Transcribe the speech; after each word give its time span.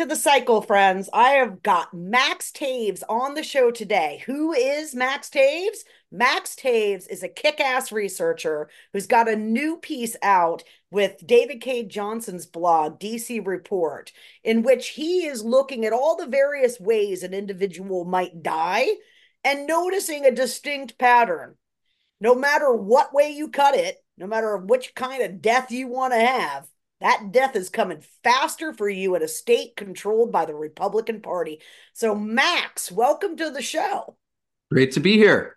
to 0.00 0.06
the 0.06 0.16
cycle, 0.16 0.62
friends. 0.62 1.10
I 1.12 1.32
have 1.32 1.62
got 1.62 1.92
Max 1.92 2.50
Taves 2.50 3.02
on 3.06 3.34
the 3.34 3.42
show 3.42 3.70
today. 3.70 4.22
Who 4.24 4.54
is 4.54 4.94
Max 4.94 5.28
Taves? 5.28 5.80
Max 6.10 6.56
Taves 6.56 7.06
is 7.10 7.22
a 7.22 7.28
kick 7.28 7.60
ass 7.60 7.92
researcher 7.92 8.70
who's 8.94 9.06
got 9.06 9.28
a 9.28 9.36
new 9.36 9.76
piece 9.76 10.16
out 10.22 10.64
with 10.90 11.26
David 11.26 11.60
Cay 11.60 11.84
Johnston's 11.84 12.46
blog, 12.46 12.98
DC 12.98 13.46
Report, 13.46 14.10
in 14.42 14.62
which 14.62 14.88
he 14.88 15.26
is 15.26 15.44
looking 15.44 15.84
at 15.84 15.92
all 15.92 16.16
the 16.16 16.24
various 16.24 16.80
ways 16.80 17.22
an 17.22 17.34
individual 17.34 18.06
might 18.06 18.42
die 18.42 18.86
and 19.44 19.66
noticing 19.66 20.24
a 20.24 20.30
distinct 20.30 20.96
pattern. 20.96 21.56
No 22.22 22.34
matter 22.34 22.72
what 22.72 23.12
way 23.12 23.32
you 23.32 23.48
cut 23.48 23.74
it, 23.74 24.02
no 24.16 24.26
matter 24.26 24.56
which 24.56 24.94
kind 24.94 25.22
of 25.22 25.42
death 25.42 25.70
you 25.70 25.88
want 25.88 26.14
to 26.14 26.20
have, 26.20 26.66
that 27.00 27.32
death 27.32 27.56
is 27.56 27.70
coming 27.70 28.02
faster 28.22 28.72
for 28.72 28.88
you 28.88 29.14
in 29.14 29.22
a 29.22 29.28
state 29.28 29.76
controlled 29.76 30.32
by 30.32 30.44
the 30.44 30.54
Republican 30.54 31.20
Party. 31.20 31.60
So, 31.92 32.14
Max, 32.14 32.92
welcome 32.92 33.36
to 33.36 33.50
the 33.50 33.62
show. 33.62 34.16
Great 34.70 34.92
to 34.92 35.00
be 35.00 35.16
here. 35.16 35.56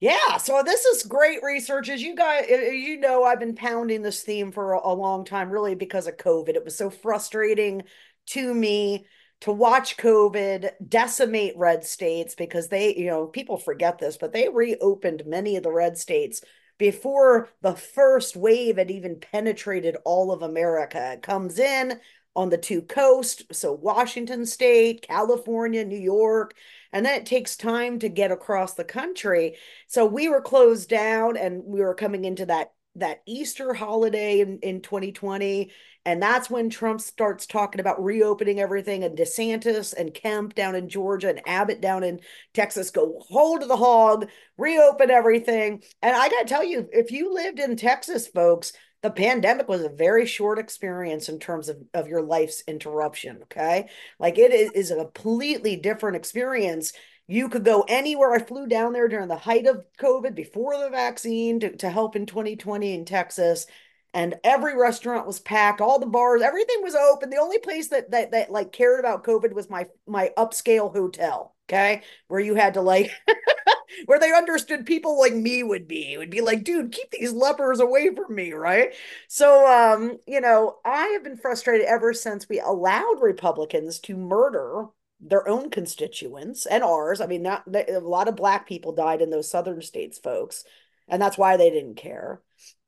Yeah, 0.00 0.36
so 0.36 0.62
this 0.64 0.84
is 0.84 1.04
great 1.04 1.42
research. 1.42 1.88
As 1.88 2.02
you 2.02 2.14
guys, 2.14 2.46
you 2.48 3.00
know, 3.00 3.24
I've 3.24 3.40
been 3.40 3.54
pounding 3.54 4.02
this 4.02 4.22
theme 4.22 4.52
for 4.52 4.72
a 4.72 4.92
long 4.92 5.24
time, 5.24 5.50
really 5.50 5.74
because 5.74 6.06
of 6.06 6.16
COVID. 6.16 6.50
It 6.50 6.64
was 6.64 6.76
so 6.76 6.90
frustrating 6.90 7.84
to 8.26 8.54
me 8.54 9.06
to 9.40 9.52
watch 9.52 9.96
COVID 9.96 10.70
decimate 10.86 11.56
red 11.56 11.84
states 11.84 12.34
because 12.34 12.68
they, 12.68 12.94
you 12.96 13.06
know, 13.06 13.26
people 13.26 13.56
forget 13.56 13.98
this, 13.98 14.16
but 14.16 14.32
they 14.32 14.48
reopened 14.48 15.24
many 15.26 15.56
of 15.56 15.62
the 15.62 15.72
red 15.72 15.98
states 15.98 16.42
before 16.78 17.48
the 17.62 17.74
first 17.74 18.36
wave 18.36 18.76
had 18.76 18.90
even 18.90 19.20
penetrated 19.20 19.96
all 20.04 20.32
of 20.32 20.42
America. 20.42 21.12
It 21.12 21.22
comes 21.22 21.58
in 21.58 22.00
on 22.36 22.50
the 22.50 22.58
two 22.58 22.82
coasts, 22.82 23.44
so 23.52 23.72
Washington 23.72 24.44
State, 24.44 25.06
California, 25.06 25.84
New 25.84 25.98
York, 25.98 26.54
and 26.92 27.06
then 27.06 27.20
it 27.20 27.26
takes 27.26 27.56
time 27.56 27.98
to 28.00 28.08
get 28.08 28.32
across 28.32 28.74
the 28.74 28.84
country. 28.84 29.56
So 29.86 30.04
we 30.04 30.28
were 30.28 30.40
closed 30.40 30.88
down 30.88 31.36
and 31.36 31.62
we 31.64 31.80
were 31.80 31.94
coming 31.94 32.24
into 32.24 32.46
that 32.46 32.72
that 32.96 33.22
Easter 33.26 33.74
holiday 33.74 34.40
in, 34.40 34.60
in 34.60 34.80
2020. 34.80 35.72
And 36.04 36.22
that's 36.22 36.50
when 36.50 36.68
Trump 36.68 37.00
starts 37.00 37.46
talking 37.46 37.80
about 37.80 38.02
reopening 38.02 38.60
everything. 38.60 39.04
And 39.04 39.16
DeSantis 39.16 39.94
and 39.94 40.12
Kemp 40.12 40.54
down 40.54 40.74
in 40.74 40.88
Georgia 40.88 41.30
and 41.30 41.40
Abbott 41.46 41.80
down 41.80 42.04
in 42.04 42.20
Texas 42.52 42.90
go 42.90 43.20
hold 43.28 43.62
the 43.62 43.76
hog, 43.76 44.28
reopen 44.58 45.10
everything. 45.10 45.82
And 46.02 46.14
I 46.14 46.28
got 46.28 46.42
to 46.42 46.48
tell 46.48 46.64
you, 46.64 46.88
if 46.92 47.10
you 47.10 47.32
lived 47.32 47.58
in 47.58 47.76
Texas, 47.76 48.26
folks, 48.26 48.72
the 49.02 49.10
pandemic 49.10 49.68
was 49.68 49.82
a 49.82 49.88
very 49.88 50.26
short 50.26 50.58
experience 50.58 51.28
in 51.28 51.38
terms 51.38 51.68
of, 51.68 51.78
of 51.92 52.08
your 52.08 52.22
life's 52.22 52.62
interruption. 52.66 53.40
Okay. 53.44 53.88
Like 54.18 54.38
it 54.38 54.52
is 54.74 54.90
a 54.90 54.96
completely 54.96 55.76
different 55.76 56.16
experience 56.16 56.92
you 57.26 57.48
could 57.48 57.64
go 57.64 57.84
anywhere. 57.88 58.32
I 58.32 58.38
flew 58.38 58.66
down 58.66 58.92
there 58.92 59.08
during 59.08 59.28
the 59.28 59.36
height 59.36 59.66
of 59.66 59.84
COVID 59.98 60.34
before 60.34 60.78
the 60.78 60.90
vaccine 60.90 61.60
to, 61.60 61.76
to 61.78 61.88
help 61.88 62.16
in 62.16 62.26
2020 62.26 62.94
in 62.94 63.04
Texas. 63.04 63.66
And 64.14 64.36
every 64.44 64.76
restaurant 64.76 65.26
was 65.26 65.40
packed, 65.40 65.80
all 65.80 65.98
the 65.98 66.06
bars, 66.06 66.40
everything 66.40 66.82
was 66.82 66.94
open. 66.94 67.30
The 67.30 67.38
only 67.38 67.58
place 67.58 67.88
that 67.88 68.12
that 68.12 68.30
that 68.30 68.50
like 68.50 68.72
cared 68.72 69.00
about 69.00 69.24
COVID 69.24 69.52
was 69.52 69.68
my 69.68 69.86
my 70.06 70.30
upscale 70.38 70.92
hotel, 70.92 71.54
okay? 71.68 72.02
Where 72.28 72.40
you 72.40 72.54
had 72.54 72.74
to 72.74 72.80
like 72.80 73.10
where 74.06 74.20
they 74.20 74.32
understood 74.32 74.86
people 74.86 75.18
like 75.18 75.34
me 75.34 75.62
would 75.62 75.88
be. 75.88 76.12
It 76.12 76.18
would 76.18 76.30
be 76.30 76.40
like, 76.40 76.64
dude, 76.64 76.92
keep 76.92 77.10
these 77.10 77.32
lepers 77.32 77.80
away 77.80 78.14
from 78.14 78.34
me, 78.34 78.52
right? 78.52 78.94
So 79.28 79.66
um, 79.66 80.18
you 80.26 80.40
know, 80.40 80.76
I 80.84 81.08
have 81.08 81.24
been 81.24 81.36
frustrated 81.36 81.86
ever 81.86 82.12
since 82.14 82.48
we 82.48 82.60
allowed 82.60 83.20
Republicans 83.20 83.98
to 84.00 84.16
murder 84.16 84.86
their 85.20 85.48
own 85.48 85.70
constituents 85.70 86.66
and 86.66 86.84
ours. 86.84 87.20
I 87.20 87.26
mean, 87.26 87.42
not 87.42 87.64
a 87.66 87.98
lot 87.98 88.28
of 88.28 88.36
black 88.36 88.68
people 88.68 88.92
died 88.92 89.22
in 89.22 89.30
those 89.30 89.50
southern 89.50 89.82
states, 89.82 90.18
folks, 90.18 90.64
and 91.08 91.20
that's 91.20 91.38
why 91.38 91.56
they 91.56 91.70
didn't 91.70 91.96
care. 91.96 92.40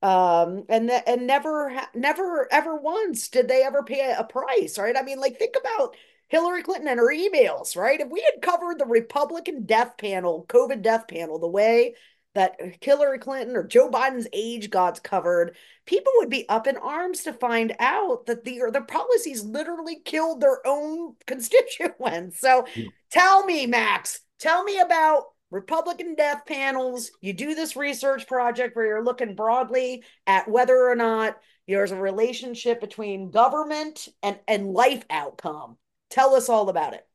Um, 0.02 0.64
and 0.68 0.90
and 0.90 1.26
never, 1.26 1.72
never, 1.94 2.48
ever 2.52 2.76
once 2.76 3.28
did 3.28 3.48
they 3.48 3.62
ever 3.62 3.82
pay 3.82 4.14
a 4.16 4.24
price, 4.24 4.78
right? 4.78 4.96
I 4.96 5.02
mean, 5.02 5.18
like 5.20 5.38
think 5.38 5.54
about 5.58 5.96
Hillary 6.28 6.62
Clinton 6.62 6.88
and 6.88 7.00
her 7.00 7.12
emails, 7.12 7.76
right? 7.76 8.00
If 8.00 8.08
we 8.08 8.20
had 8.20 8.42
covered 8.42 8.78
the 8.78 8.86
Republican 8.86 9.64
death 9.64 9.96
panel, 9.98 10.44
COVID 10.48 10.82
death 10.82 11.08
panel, 11.08 11.38
the 11.38 11.48
way 11.48 11.94
that 12.34 12.56
Hillary 12.82 13.18
Clinton 13.18 13.56
or 13.56 13.64
Joe 13.64 13.88
Biden's 13.88 14.28
age 14.32 14.68
got 14.68 15.02
covered, 15.02 15.56
people 15.86 16.12
would 16.16 16.28
be 16.28 16.46
up 16.50 16.66
in 16.66 16.76
arms 16.76 17.22
to 17.22 17.32
find 17.32 17.74
out 17.78 18.26
that 18.26 18.44
the 18.44 18.60
the 18.72 18.82
policies 18.82 19.42
literally 19.42 20.00
killed 20.04 20.40
their 20.40 20.64
own 20.66 21.14
constituents. 21.26 22.38
So 22.38 22.66
tell 23.10 23.46
me, 23.46 23.66
Max, 23.66 24.20
tell 24.38 24.64
me 24.64 24.78
about 24.78 25.24
Republican 25.50 26.14
death 26.14 26.42
panels. 26.46 27.10
You 27.20 27.32
do 27.32 27.54
this 27.54 27.76
research 27.76 28.26
project 28.26 28.74
where 28.74 28.86
you're 28.86 29.04
looking 29.04 29.34
broadly 29.34 30.02
at 30.26 30.48
whether 30.48 30.76
or 30.88 30.96
not 30.96 31.36
there's 31.68 31.92
a 31.92 31.96
relationship 31.96 32.80
between 32.80 33.30
government 33.30 34.08
and, 34.22 34.38
and 34.48 34.72
life 34.72 35.04
outcome. 35.10 35.76
Tell 36.10 36.34
us 36.34 36.48
all 36.48 36.68
about 36.68 36.94
it. 36.94 37.06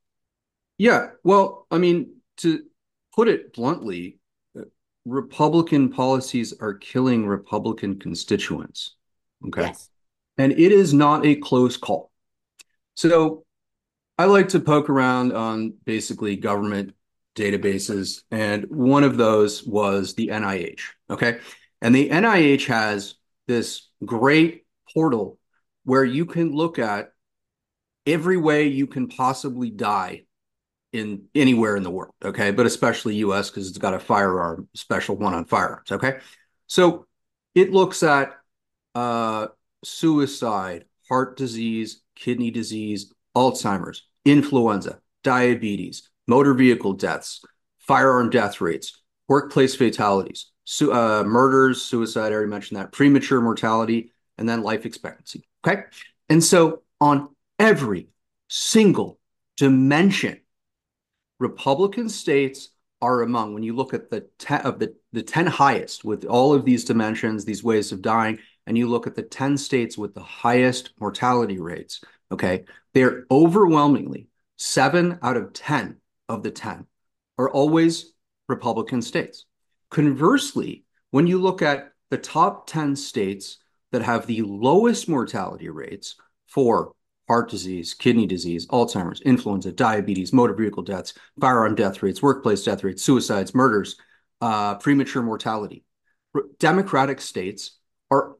Yeah. 0.77 1.09
Well, 1.23 1.67
I 1.71 1.77
mean, 1.77 2.15
to 2.37 2.63
put 3.13 3.27
it 3.27 3.53
bluntly, 3.53 4.19
uh, 4.57 4.63
Republican 5.05 5.91
policies 5.91 6.53
are 6.59 6.73
killing 6.73 7.25
Republican 7.25 7.99
constituents. 7.99 8.95
Okay. 9.47 9.61
Yes. 9.61 9.89
And 10.37 10.51
it 10.53 10.71
is 10.71 10.93
not 10.93 11.25
a 11.25 11.35
close 11.35 11.77
call. 11.77 12.11
So 12.95 13.45
I 14.17 14.25
like 14.25 14.49
to 14.49 14.59
poke 14.59 14.89
around 14.89 15.33
on 15.33 15.73
basically 15.85 16.35
government 16.35 16.93
databases. 17.35 18.21
And 18.31 18.65
one 18.69 19.03
of 19.03 19.17
those 19.17 19.63
was 19.65 20.13
the 20.15 20.27
NIH. 20.27 20.81
Okay. 21.09 21.39
And 21.81 21.95
the 21.95 22.09
NIH 22.09 22.65
has 22.67 23.15
this 23.47 23.89
great 24.05 24.65
portal 24.93 25.39
where 25.83 26.05
you 26.05 26.25
can 26.25 26.53
look 26.53 26.79
at 26.79 27.11
every 28.05 28.37
way 28.37 28.67
you 28.67 28.87
can 28.87 29.07
possibly 29.07 29.69
die 29.69 30.23
in 30.93 31.23
anywhere 31.33 31.75
in 31.75 31.83
the 31.83 31.89
world, 31.89 32.13
okay, 32.23 32.51
but 32.51 32.65
especially 32.65 33.15
US 33.17 33.49
because 33.49 33.69
it's 33.69 33.77
got 33.77 33.93
a 33.93 33.99
firearm 33.99 34.67
special 34.75 35.15
one 35.15 35.33
on 35.33 35.45
firearms, 35.45 35.91
okay. 35.91 36.19
So 36.67 37.07
it 37.55 37.71
looks 37.71 38.03
at 38.03 38.33
uh, 38.93 39.47
suicide, 39.83 40.85
heart 41.07 41.37
disease, 41.37 42.01
kidney 42.15 42.51
disease, 42.51 43.13
Alzheimer's, 43.35 44.05
influenza, 44.25 44.99
diabetes, 45.23 46.09
motor 46.31 46.53
vehicle 46.53 46.93
deaths, 46.93 47.43
firearm 47.79 48.29
death 48.29 48.61
rates, 48.61 49.01
workplace 49.27 49.75
fatalities, 49.75 50.49
su- 50.63 50.93
uh, 50.93 51.25
murders, 51.25 51.81
suicide. 51.81 52.31
I 52.31 52.35
already 52.35 52.49
mentioned 52.49 52.79
that, 52.79 52.93
premature 52.93 53.41
mortality, 53.41 54.13
and 54.37 54.47
then 54.47 54.63
life 54.63 54.85
expectancy. 54.85 55.43
Okay, 55.67 55.83
and 56.29 56.41
so 56.41 56.83
on 57.01 57.35
every 57.59 58.07
single 58.47 59.19
dimension 59.57 60.39
Republican 61.37 62.07
states 62.07 62.69
are 63.01 63.23
among 63.23 63.53
when 63.53 63.63
you 63.63 63.75
look 63.75 63.93
at 63.93 64.09
the 64.09 64.21
ten 64.39 64.61
of 64.61 64.79
the 64.79 64.95
the 65.11 65.23
10 65.23 65.47
highest 65.47 66.05
with 66.05 66.23
all 66.25 66.53
of 66.53 66.63
these 66.63 66.85
dimensions 66.85 67.43
these 67.43 67.63
ways 67.63 67.91
of 67.91 68.01
dying 68.01 68.39
and 68.67 68.77
you 68.77 68.87
look 68.87 69.07
at 69.07 69.15
the 69.15 69.23
10 69.23 69.57
states 69.57 69.97
with 69.97 70.13
the 70.13 70.21
highest 70.21 70.93
mortality 70.99 71.59
rates 71.59 72.01
okay 72.31 72.63
they're 72.93 73.25
overwhelmingly 73.31 74.27
7 74.57 75.17
out 75.23 75.35
of 75.35 75.51
10 75.51 76.00
of 76.31 76.43
the 76.43 76.51
10 76.51 76.85
are 77.37 77.49
always 77.49 78.13
republican 78.47 79.01
states 79.01 79.45
conversely 79.89 80.83
when 81.11 81.27
you 81.27 81.39
look 81.39 81.61
at 81.61 81.91
the 82.09 82.17
top 82.17 82.67
10 82.67 82.95
states 82.95 83.57
that 83.91 84.01
have 84.01 84.25
the 84.25 84.41
lowest 84.41 85.07
mortality 85.07 85.69
rates 85.69 86.15
for 86.47 86.93
heart 87.27 87.49
disease, 87.49 87.93
kidney 87.93 88.25
disease, 88.25 88.67
Alzheimer's, 88.67 89.21
influenza, 89.21 89.71
diabetes, 89.71 90.33
motor 90.33 90.53
vehicle 90.53 90.83
deaths, 90.83 91.13
firearm 91.39 91.75
death 91.75 92.03
rates, 92.03 92.21
workplace 92.21 92.63
death 92.63 92.83
rates, 92.83 93.03
suicides, 93.03 93.55
murders, 93.55 93.95
uh, 94.41 94.75
premature 94.75 95.21
mortality. 95.21 95.85
Democratic 96.59 97.21
states 97.21 97.77
are 98.09 98.35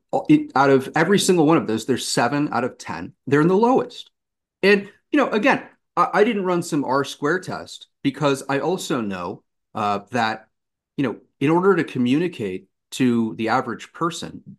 out 0.55 0.69
of 0.69 0.89
every 0.95 1.19
single 1.19 1.45
one 1.45 1.57
of 1.57 1.67
those, 1.67 1.85
there's 1.85 2.05
seven 2.05 2.49
out 2.51 2.65
of 2.65 2.77
10. 2.77 3.13
They're 3.27 3.39
in 3.39 3.47
the 3.47 3.55
lowest. 3.55 4.11
And, 4.61 4.89
you 5.11 5.17
know, 5.17 5.29
again, 5.29 5.63
I, 5.95 6.07
I 6.13 6.23
didn't 6.23 6.45
run 6.45 6.63
some 6.63 6.83
R 6.83 7.03
square 7.03 7.39
test 7.39 7.87
because 8.03 8.43
I 8.49 8.59
also 8.59 9.01
know 9.01 9.43
uh, 9.73 9.99
that, 10.11 10.47
you 10.97 11.03
know, 11.03 11.17
in 11.39 11.49
order 11.49 11.75
to 11.75 11.83
communicate 11.83 12.67
to 12.91 13.35
the 13.35 13.49
average 13.49 13.93
person, 13.93 14.57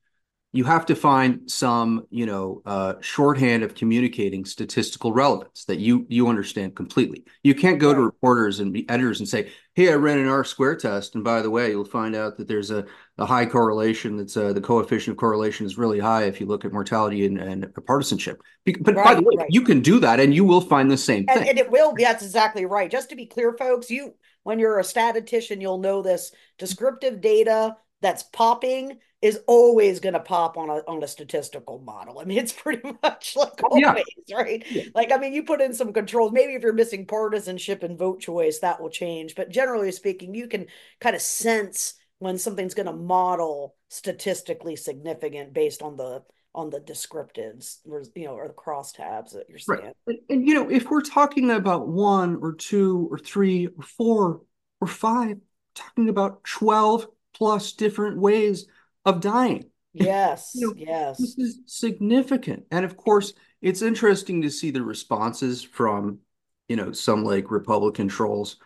you 0.52 0.64
have 0.64 0.86
to 0.86 0.94
find 0.94 1.50
some 1.50 2.06
you 2.10 2.26
know 2.26 2.62
uh, 2.66 2.94
shorthand 3.00 3.62
of 3.62 3.74
communicating 3.74 4.44
statistical 4.44 5.12
relevance 5.12 5.64
that 5.64 5.78
you 5.78 6.06
you 6.08 6.28
understand 6.28 6.76
completely. 6.76 7.24
You 7.42 7.54
can't 7.54 7.78
go 7.80 7.94
to 7.94 8.00
reporters 8.00 8.60
and 8.60 8.76
editors 8.88 9.20
and 9.20 9.28
say 9.28 9.50
hey, 9.74 9.90
I 9.90 9.94
ran 9.94 10.18
an 10.18 10.28
R 10.28 10.44
square 10.44 10.76
test, 10.76 11.14
and 11.14 11.24
by 11.24 11.40
the 11.40 11.50
way, 11.50 11.70
you'll 11.70 11.84
find 11.84 12.14
out 12.14 12.36
that 12.36 12.48
there's 12.48 12.70
a, 12.70 12.84
a 13.18 13.24
high 13.24 13.46
correlation. 13.46 14.16
That's 14.16 14.36
uh, 14.36 14.52
the 14.52 14.60
coefficient 14.60 15.14
of 15.14 15.18
correlation 15.18 15.64
is 15.64 15.78
really 15.78 15.98
high 15.98 16.24
if 16.24 16.40
you 16.40 16.46
look 16.46 16.64
at 16.64 16.72
mortality 16.72 17.24
and, 17.26 17.38
and 17.38 17.72
partisanship. 17.86 18.42
But 18.64 18.94
right, 18.94 19.04
by 19.04 19.14
the 19.14 19.22
way, 19.22 19.36
right. 19.36 19.50
you 19.50 19.62
can 19.62 19.80
do 19.80 19.98
that, 20.00 20.20
and 20.20 20.34
you 20.34 20.44
will 20.44 20.60
find 20.60 20.90
the 20.90 20.96
same 20.96 21.24
and, 21.28 21.40
thing. 21.40 21.48
And 21.48 21.58
it 21.58 21.70
will. 21.70 21.94
That's 21.96 22.22
exactly 22.22 22.66
right. 22.66 22.90
Just 22.90 23.10
to 23.10 23.16
be 23.16 23.26
clear, 23.26 23.54
folks, 23.58 23.90
you 23.90 24.14
when 24.42 24.58
you're 24.58 24.78
a 24.78 24.84
statistician, 24.84 25.60
you'll 25.60 25.78
know 25.78 26.02
this 26.02 26.32
descriptive 26.58 27.20
data 27.20 27.76
that's 28.00 28.24
popping 28.24 28.98
is 29.22 29.40
always 29.46 30.00
going 30.00 30.14
to 30.14 30.20
pop 30.20 30.58
on 30.58 30.68
a 30.68 30.82
on 30.88 31.02
a 31.02 31.06
statistical 31.06 31.78
model. 31.78 32.18
I 32.18 32.24
mean, 32.24 32.38
it's 32.38 32.52
pretty 32.62 32.82
much 33.02 33.36
like 33.36 33.60
oh, 33.62 33.68
always, 33.70 34.04
yeah. 34.26 34.36
right? 34.36 34.64
Yeah. 34.68 34.84
Like, 34.94 35.12
I 35.12 35.16
mean, 35.16 35.32
you 35.32 35.44
put 35.44 35.62
in 35.62 35.72
some 35.72 35.92
controls. 35.92 36.32
Maybe 36.32 36.54
if 36.54 36.62
you're 36.62 36.72
missing 36.72 37.06
partisanship 37.06 37.82
and 37.82 37.98
vote 37.98 38.20
choice, 38.20 38.58
that 38.58 38.82
will 38.82 38.90
change. 38.90 39.34
But 39.36 39.50
generally 39.50 39.92
speaking, 39.92 40.34
you 40.34 40.48
can 40.48 40.66
kind 41.00 41.14
of 41.14 41.22
sense 41.22 41.94
when 42.18 42.36
something's 42.36 42.74
going 42.74 42.86
to 42.86 42.92
model 42.92 43.76
statistically 43.88 44.76
significant 44.76 45.54
based 45.54 45.82
on 45.82 45.96
the 45.96 46.22
on 46.54 46.68
the 46.68 46.80
descriptives 46.80 47.78
or 47.88 48.02
you 48.14 48.26
know 48.26 48.34
or 48.34 48.48
the 48.48 48.54
crosstabs 48.54 49.32
that 49.32 49.48
you're 49.48 49.58
seeing. 49.58 49.80
Right. 49.80 49.96
And, 50.06 50.18
and 50.28 50.48
you 50.48 50.54
know, 50.54 50.68
if 50.68 50.90
we're 50.90 51.00
talking 51.00 51.50
about 51.50 51.88
one 51.88 52.38
or 52.42 52.54
two 52.54 53.08
or 53.10 53.18
three 53.18 53.68
or 53.68 53.82
four 53.82 54.42
or 54.80 54.86
five, 54.88 55.38
talking 55.74 56.08
about 56.08 56.42
12 56.44 57.06
plus 57.34 57.72
different 57.72 58.18
ways 58.18 58.66
of 59.04 59.20
dying. 59.20 59.66
Yes, 59.92 60.52
you 60.54 60.68
know, 60.68 60.74
yes. 60.76 61.18
This 61.18 61.38
is 61.38 61.58
significant. 61.66 62.64
And 62.70 62.84
of 62.84 62.96
course, 62.96 63.34
it's 63.60 63.82
interesting 63.82 64.42
to 64.42 64.50
see 64.50 64.70
the 64.70 64.82
responses 64.82 65.62
from, 65.62 66.20
you 66.68 66.76
know, 66.76 66.92
some 66.92 67.24
like 67.24 67.50
Republican 67.50 68.08
trolls 68.08 68.56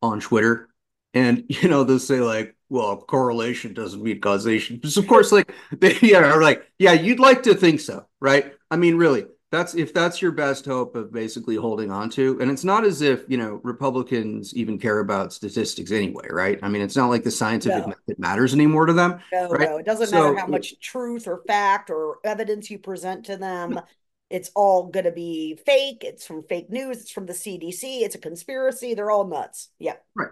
on 0.00 0.20
Twitter. 0.20 0.68
And, 1.14 1.44
you 1.48 1.68
know, 1.68 1.84
they'll 1.84 1.98
say, 1.98 2.20
like, 2.20 2.56
well, 2.68 2.96
correlation 2.96 3.74
doesn't 3.74 4.02
mean 4.02 4.20
causation. 4.20 4.76
Because 4.76 4.96
of 4.96 5.06
course, 5.06 5.30
like 5.30 5.52
they 5.72 5.96
yeah, 6.02 6.32
are 6.32 6.42
like, 6.42 6.66
yeah, 6.78 6.92
you'd 6.92 7.20
like 7.20 7.44
to 7.44 7.54
think 7.54 7.80
so, 7.80 8.06
right? 8.20 8.52
I 8.70 8.76
mean, 8.76 8.96
really, 8.96 9.26
that's 9.52 9.74
if 9.74 9.92
that's 9.92 10.22
your 10.22 10.32
best 10.32 10.64
hope 10.64 10.96
of 10.96 11.12
basically 11.12 11.56
holding 11.56 11.90
on 11.92 12.08
to 12.08 12.40
and 12.40 12.50
it's 12.50 12.64
not 12.64 12.84
as 12.84 13.02
if 13.02 13.22
you 13.28 13.36
know 13.36 13.60
republicans 13.62 14.56
even 14.56 14.78
care 14.78 14.98
about 15.00 15.32
statistics 15.32 15.92
anyway 15.92 16.26
right? 16.30 16.58
I 16.62 16.68
mean 16.68 16.80
it's 16.80 16.96
not 16.96 17.08
like 17.08 17.22
the 17.22 17.30
scientific 17.30 17.82
no. 17.82 17.88
method 17.88 18.18
matters 18.18 18.54
anymore 18.54 18.86
to 18.86 18.94
them 18.94 19.20
no 19.30 19.50
right? 19.50 19.68
no 19.68 19.76
it 19.76 19.86
doesn't 19.86 20.08
so, 20.08 20.32
matter 20.32 20.38
how 20.38 20.46
much 20.46 20.80
truth 20.80 21.28
or 21.28 21.42
fact 21.46 21.90
or 21.90 22.16
evidence 22.24 22.70
you 22.70 22.78
present 22.78 23.26
to 23.26 23.36
them. 23.36 23.72
Mm-hmm. 23.72 23.86
It's 24.30 24.50
all 24.56 24.86
going 24.86 25.04
to 25.04 25.12
be 25.12 25.60
fake. 25.66 26.04
It's 26.04 26.26
from 26.26 26.42
fake 26.44 26.70
news. 26.70 27.02
It's 27.02 27.10
from 27.10 27.26
the 27.26 27.34
cdc 27.34 27.82
it's 27.82 28.14
a 28.14 28.18
conspiracy. 28.18 28.94
They're 28.94 29.10
all 29.10 29.26
nuts. 29.26 29.68
Yeah. 29.78 29.96
Right. 30.16 30.30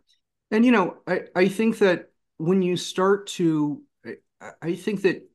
And 0.50 0.64
you 0.64 0.72
know 0.72 0.96
i 1.06 1.20
i 1.36 1.46
think 1.46 1.78
that 1.78 2.10
when 2.38 2.62
you 2.62 2.78
start 2.78 3.26
to 3.26 3.82
I, 4.40 4.50
I 4.62 4.74
think 4.74 5.02
that 5.02 5.29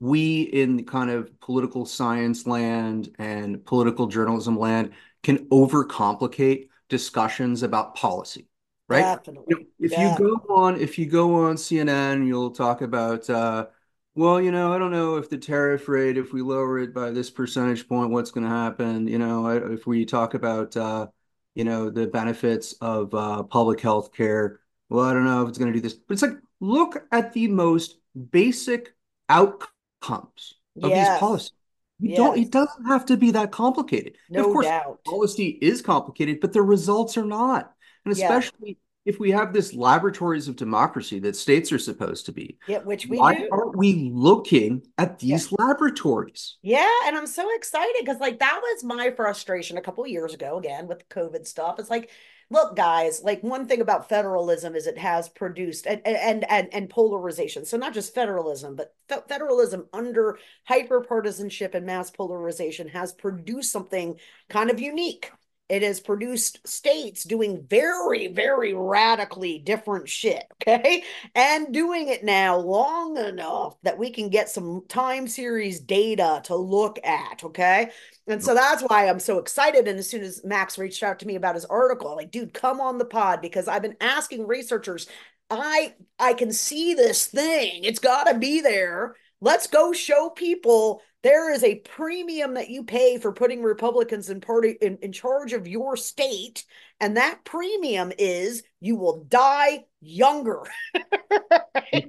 we 0.00 0.42
in 0.42 0.76
the 0.76 0.82
kind 0.82 1.10
of 1.10 1.38
political 1.40 1.86
science 1.86 2.46
land 2.46 3.14
and 3.18 3.64
political 3.64 4.06
journalism 4.06 4.58
land 4.58 4.92
can 5.22 5.38
overcomplicate 5.46 6.68
discussions 6.88 7.62
about 7.62 7.94
policy 7.94 8.46
right 8.88 9.02
Definitely. 9.02 9.66
If 9.78 9.90
Definitely. 9.90 10.26
you 10.26 10.30
go 10.46 10.54
on 10.54 10.80
if 10.80 10.98
you 10.98 11.06
go 11.06 11.34
on 11.46 11.56
cnn 11.56 12.26
you'll 12.26 12.50
talk 12.50 12.82
about 12.82 13.28
uh, 13.28 13.66
well 14.14 14.40
you 14.40 14.52
know 14.52 14.72
i 14.72 14.78
don't 14.78 14.92
know 14.92 15.16
if 15.16 15.28
the 15.28 15.38
tariff 15.38 15.88
rate 15.88 16.16
if 16.16 16.32
we 16.32 16.42
lower 16.42 16.78
it 16.78 16.94
by 16.94 17.10
this 17.10 17.30
percentage 17.30 17.88
point 17.88 18.10
what's 18.10 18.30
going 18.30 18.44
to 18.44 18.50
happen 18.50 19.08
you 19.08 19.18
know 19.18 19.48
if 19.48 19.86
we 19.86 20.04
talk 20.04 20.34
about 20.34 20.76
uh, 20.76 21.06
you 21.54 21.64
know 21.64 21.90
the 21.90 22.06
benefits 22.06 22.74
of 22.74 23.14
uh, 23.14 23.42
public 23.42 23.80
health 23.80 24.12
care 24.12 24.60
well 24.88 25.04
i 25.06 25.12
don't 25.12 25.24
know 25.24 25.42
if 25.42 25.48
it's 25.48 25.58
going 25.58 25.72
to 25.72 25.76
do 25.76 25.82
this 25.82 25.94
but 25.94 26.12
it's 26.14 26.22
like 26.22 26.36
look 26.60 27.04
at 27.12 27.32
the 27.32 27.48
most 27.48 27.98
basic 28.30 28.94
outcome 29.28 29.68
outcomes 30.02 30.54
of 30.82 30.90
yes. 30.90 31.08
these 31.08 31.18
policies. 31.18 31.52
You 31.98 32.10
yes. 32.10 32.18
don't. 32.18 32.38
It 32.38 32.50
doesn't 32.50 32.84
have 32.84 33.06
to 33.06 33.16
be 33.16 33.30
that 33.32 33.52
complicated. 33.52 34.16
No 34.28 34.40
of 34.40 34.52
course, 34.52 34.66
doubt. 34.66 35.02
policy 35.04 35.58
is 35.62 35.80
complicated, 35.80 36.40
but 36.40 36.52
the 36.52 36.62
results 36.62 37.16
are 37.16 37.24
not. 37.24 37.72
And 38.04 38.12
especially 38.12 38.52
yeah. 38.68 38.74
if 39.06 39.18
we 39.18 39.30
have 39.30 39.54
this 39.54 39.72
laboratories 39.72 40.46
of 40.46 40.56
democracy 40.56 41.18
that 41.20 41.36
states 41.36 41.72
are 41.72 41.78
supposed 41.78 42.26
to 42.26 42.32
be. 42.32 42.58
Yeah, 42.68 42.80
which 42.80 43.06
we 43.06 43.16
why 43.18 43.36
do. 43.36 43.48
aren't 43.50 43.78
we 43.78 44.10
looking 44.12 44.82
at 44.98 45.18
these 45.18 45.50
yeah. 45.50 45.64
laboratories? 45.64 46.58
Yeah, 46.60 46.92
and 47.06 47.16
I'm 47.16 47.26
so 47.26 47.48
excited 47.54 47.96
because 48.00 48.20
like 48.20 48.40
that 48.40 48.60
was 48.62 48.84
my 48.84 49.10
frustration 49.12 49.78
a 49.78 49.82
couple 49.82 50.06
years 50.06 50.34
ago. 50.34 50.58
Again 50.58 50.88
with 50.88 51.08
COVID 51.08 51.46
stuff, 51.46 51.78
it's 51.78 51.90
like 51.90 52.10
look 52.50 52.76
guys 52.76 53.22
like 53.22 53.42
one 53.42 53.66
thing 53.66 53.80
about 53.80 54.08
federalism 54.08 54.74
is 54.74 54.86
it 54.86 54.98
has 54.98 55.28
produced 55.28 55.86
and 55.86 56.00
and 56.06 56.48
and, 56.50 56.68
and 56.72 56.88
polarization. 56.88 57.64
So 57.64 57.76
not 57.76 57.94
just 57.94 58.14
federalism 58.14 58.76
but 58.76 58.94
federalism 59.28 59.86
under 59.92 60.38
hyper 60.64 61.00
partisanship 61.00 61.74
and 61.74 61.86
mass 61.86 62.10
polarization 62.10 62.88
has 62.88 63.12
produced 63.12 63.72
something 63.72 64.16
kind 64.48 64.70
of 64.70 64.80
unique 64.80 65.30
it 65.68 65.82
has 65.82 65.98
produced 65.98 66.66
states 66.66 67.24
doing 67.24 67.66
very, 67.68 68.28
very 68.28 68.72
radically 68.72 69.58
different 69.58 70.08
shit. 70.08 70.44
Okay. 70.68 71.04
And 71.36 71.72
doing 71.72 72.08
it 72.08 72.24
now 72.24 72.56
long 72.56 73.16
enough 73.16 73.76
that 73.84 73.98
we 73.98 74.10
can 74.10 74.30
get 74.30 74.48
some 74.48 74.82
time 74.88 75.28
series 75.28 75.78
data 75.78 76.40
to 76.44 76.56
look 76.56 76.98
at. 77.04 77.44
Okay. 77.44 77.90
And 78.26 78.42
so 78.42 78.52
mm. 78.52 78.56
that's 78.56 78.82
why 78.82 79.08
I'm 79.08 79.20
so 79.20 79.38
excited. 79.38 79.86
And 79.86 79.96
as 79.96 80.10
soon 80.10 80.22
as 80.22 80.44
Max 80.44 80.76
reached 80.76 81.04
out 81.04 81.20
to 81.20 81.26
me 81.26 81.36
about 81.36 81.54
his 81.54 81.64
article, 81.66 82.10
I'm 82.10 82.16
like, 82.16 82.32
dude, 82.32 82.52
come 82.52 82.80
on 82.80 82.98
the 82.98 83.04
pod 83.04 83.40
because 83.40 83.68
I've 83.68 83.82
been 83.82 83.96
asking 84.00 84.48
researchers. 84.48 85.06
I 85.48 85.94
I 86.18 86.34
can 86.34 86.52
see 86.52 86.94
this 86.94 87.26
thing. 87.26 87.84
It's 87.84 88.00
got 88.00 88.24
to 88.24 88.36
be 88.36 88.60
there. 88.60 89.14
Let's 89.40 89.68
go 89.68 89.92
show 89.92 90.30
people 90.30 91.00
there 91.26 91.52
is 91.52 91.64
a 91.64 91.74
premium 91.80 92.54
that 92.54 92.70
you 92.70 92.84
pay 92.84 93.18
for 93.18 93.32
putting 93.32 93.60
Republicans 93.60 94.30
in 94.30 94.40
party 94.40 94.76
in, 94.80 94.96
in 95.02 95.10
charge 95.10 95.52
of 95.54 95.66
your 95.66 95.96
state. 95.96 96.64
And 97.00 97.16
that 97.16 97.44
premium 97.44 98.12
is 98.16 98.62
you 98.80 98.94
will 98.94 99.24
die 99.24 99.86
younger. 100.00 100.62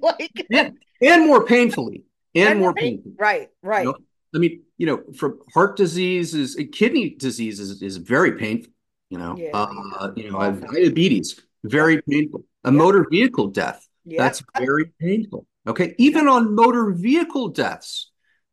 like 0.02 0.46
and, 0.52 0.78
and, 1.02 1.26
more 1.26 1.44
painfully. 1.48 2.04
And, 2.36 2.50
and 2.50 2.60
more 2.60 2.76
painfully. 2.76 3.16
Right, 3.18 3.50
right. 3.64 3.86
You 3.86 3.94
know, 3.94 3.98
I 4.36 4.38
mean, 4.38 4.62
you 4.78 4.86
know, 4.86 5.02
from 5.18 5.40
heart 5.52 5.78
disease 5.78 6.36
is 6.36 6.56
kidney 6.72 7.10
disease 7.10 7.60
is, 7.60 7.82
is 7.82 7.98
very 7.98 8.34
painful. 8.34 8.72
You 9.10 9.18
know, 9.18 9.36
yeah, 9.36 9.50
uh, 9.52 10.12
you 10.16 10.30
know, 10.30 10.38
I've 10.38 10.62
diabetes, 10.62 11.42
very 11.64 12.04
painful. 12.04 12.44
A 12.66 12.72
yeah. 12.72 12.78
motor 12.78 13.08
vehicle 13.10 13.48
death, 13.48 13.88
yeah. 14.06 14.22
that's 14.22 14.44
very 14.60 14.92
painful. 15.02 15.48
Okay, 15.66 15.96
even 15.98 16.28
on 16.28 16.54
motor 16.54 16.92
vehicle 16.92 17.48
deaths, 17.48 18.07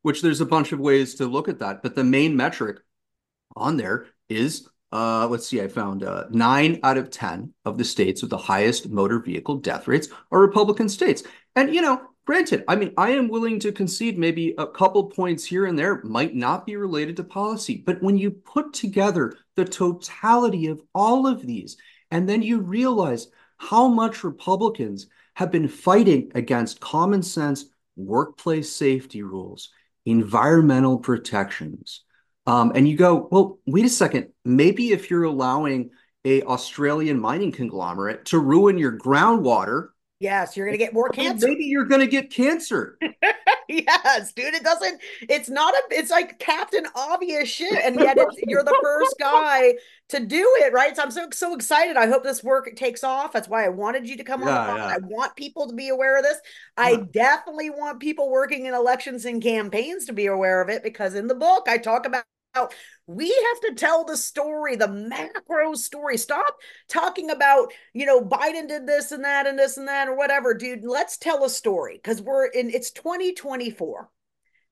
which 0.05 0.23
there's 0.23 0.41
a 0.41 0.47
bunch 0.47 0.73
of 0.73 0.79
ways 0.79 1.17
to 1.17 1.27
look 1.27 1.49
at 1.49 1.59
that, 1.59 1.83
but 1.83 1.95
the 1.95 2.05
main 2.05 2.37
metric 2.37 2.79
on 3.57 3.77
there 3.77 4.07
is 4.29 4.69
uh, 4.93 5.27
let's 5.27 5.49
see, 5.49 5.61
I 5.61 5.67
found 5.67 6.05
uh, 6.05 6.27
nine 6.31 6.79
out 6.85 6.97
of 6.97 7.11
10 7.11 7.53
of 7.65 7.79
the 7.79 7.85
states 7.85 8.23
with 8.23 8.31
the 8.31 8.39
highest 8.39 8.89
motor 8.91 9.19
vehicle 9.19 9.57
death 9.57 9.89
rates 9.89 10.07
are 10.31 10.41
Republican 10.41 10.89
states. 10.89 11.25
And, 11.57 11.75
you 11.75 11.83
know, 11.83 12.01
Granted, 12.27 12.65
I 12.69 12.77
mean, 12.77 12.95
I 12.97 13.11
am 13.11 13.29
willing 13.29 13.59
to 13.61 13.73
concede 13.73 14.19
maybe 14.19 14.55
a 14.57 14.67
couple 14.67 15.11
points 15.11 15.45
here 15.45 15.67
and 15.67 15.79
there 15.79 16.03
might 16.05 16.35
not 16.35 16.65
be 16.65 16.77
related 16.77 17.17
to 17.17 17.25
policy, 17.25 17.83
but 17.85 18.03
when 18.03 18.17
you 18.17 18.31
put 18.31 18.73
together 18.73 19.35
the 19.57 19.67
totality 19.67 20.69
of 20.69 20.81
all 20.95 21.27
of 21.27 21.47
these, 21.47 21.77
and 22.11 22.27
then 22.27 22.41
you 22.41 22.61
realize 22.61 23.29
how 23.59 23.89
much 23.89 24.25
Republicans 24.25 25.07
have 25.35 25.51
been 25.51 25.69
fighting 25.69 26.33
against 26.35 26.81
common 26.81 27.23
sense 27.23 27.67
workplace 27.95 28.75
safety 28.75 29.23
rules, 29.23 29.71
environmental 30.07 30.99
protections, 30.99 32.03
um, 32.47 32.73
and 32.75 32.87
you 32.89 32.97
go, 32.97 33.29
well, 33.31 33.59
wait 33.67 33.85
a 33.85 33.89
second, 33.89 34.29
maybe 34.45 34.93
if 34.93 35.11
you're 35.11 35.25
allowing 35.25 35.91
a 36.25 36.43
Australian 36.43 37.21
mining 37.21 37.53
conglomerate 37.53 38.27
to 38.27 38.39
ruin 38.39 38.79
your 38.79 38.97
groundwater 38.97 39.89
Yes, 40.25 40.57
you're 40.57 40.65
going 40.65 40.79
to 40.79 40.83
get 40.83 40.95
more 40.95 41.11
cancer. 41.11 41.49
Maybe 41.49 41.65
you're 41.65 41.85
going 41.85 42.01
to 42.01 42.07
get 42.07 42.31
cancer. 42.31 42.99
yes, 43.69 44.33
dude. 44.33 44.55
It 44.55 44.65
doesn't. 44.65 44.99
It's 45.21 45.51
not 45.51 45.75
a. 45.75 45.83
It's 45.91 46.11
like 46.11 46.39
Captain 46.39 46.87
Obvious 46.95 47.47
shit, 47.47 47.79
and 47.85 48.01
yet 48.01 48.17
you're 48.47 48.65
the 48.65 48.79
first 48.83 49.17
guy 49.21 49.75
to 50.09 50.21
do 50.21 50.51
it, 50.61 50.73
right? 50.73 50.97
So 50.97 51.03
I'm 51.03 51.11
so 51.11 51.29
so 51.31 51.55
excited. 51.55 51.99
I 51.99 52.07
hope 52.07 52.23
this 52.23 52.43
work 52.43 52.75
takes 52.75 53.05
off. 53.05 53.33
That's 53.35 53.49
why 53.49 53.67
I 53.67 53.69
wanted 53.69 54.09
you 54.09 54.17
to 54.17 54.25
come 54.25 54.41
yeah, 54.41 54.71
on. 54.71 54.77
Yeah. 54.79 54.87
I 54.87 54.97
want 55.03 55.37
people 55.37 55.69
to 55.69 55.75
be 55.75 55.91
aware 55.91 56.17
of 56.17 56.25
this. 56.25 56.39
I 56.79 56.93
yeah. 56.93 57.05
definitely 57.13 57.69
want 57.69 58.01
people 58.01 58.31
working 58.31 58.65
in 58.65 58.73
elections 58.73 59.27
and 59.27 59.43
campaigns 59.43 60.07
to 60.07 60.15
be 60.15 60.25
aware 60.25 60.63
of 60.63 60.71
it 60.71 60.83
because 60.83 61.15
in 61.15 61.27
the 61.27 61.35
book 61.35 61.67
I 61.69 61.77
talk 61.77 62.07
about 62.07 62.25
we 63.07 63.29
have 63.29 63.61
to 63.61 63.75
tell 63.77 64.05
the 64.05 64.17
story, 64.17 64.77
the 64.77 64.89
macro 64.89 65.75
story. 65.75 66.17
Stop 66.17 66.57
talking 66.89 67.31
about, 67.31 67.73
you 67.93 68.07
know, 68.07 68.21
Biden 68.21 68.69
did 68.69 68.87
this 68.87 69.13
and 69.13 69.25
that 69.25 69.47
and 69.47 69.59
this 69.59 69.77
and 69.77 69.89
that 69.89 70.09
or 70.09 70.17
whatever, 70.17 70.55
dude. 70.55 70.85
Let's 70.85 71.17
tell 71.17 71.45
a 71.45 71.51
story 71.51 71.95
because 72.03 72.23
we're 72.23 72.47
in, 72.47 72.71
it's 72.71 72.91
2024. 72.93 74.09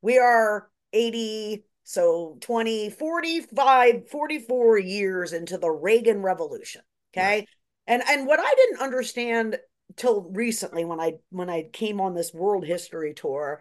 We 0.01 0.19
are 0.19 0.71
80, 0.93 1.65
so 1.85 2.39
20, 2.41 2.91
45, 2.91 4.09
44 4.09 4.79
years 4.79 5.33
into 5.33 5.59
the 5.59 5.71
Reagan 5.71 6.23
Revolution. 6.23 6.83
Okay. 7.15 7.47
And 7.87 8.03
and 8.09 8.27
what 8.27 8.41
I 8.41 8.55
didn't 8.57 8.81
understand 8.81 9.59
till 9.97 10.23
recently 10.31 10.85
when 10.85 11.01
I 11.01 11.15
when 11.31 11.51
I 11.51 11.65
came 11.73 12.01
on 12.01 12.15
this 12.15 12.33
world 12.33 12.65
history 12.65 13.15
tour 13.15 13.61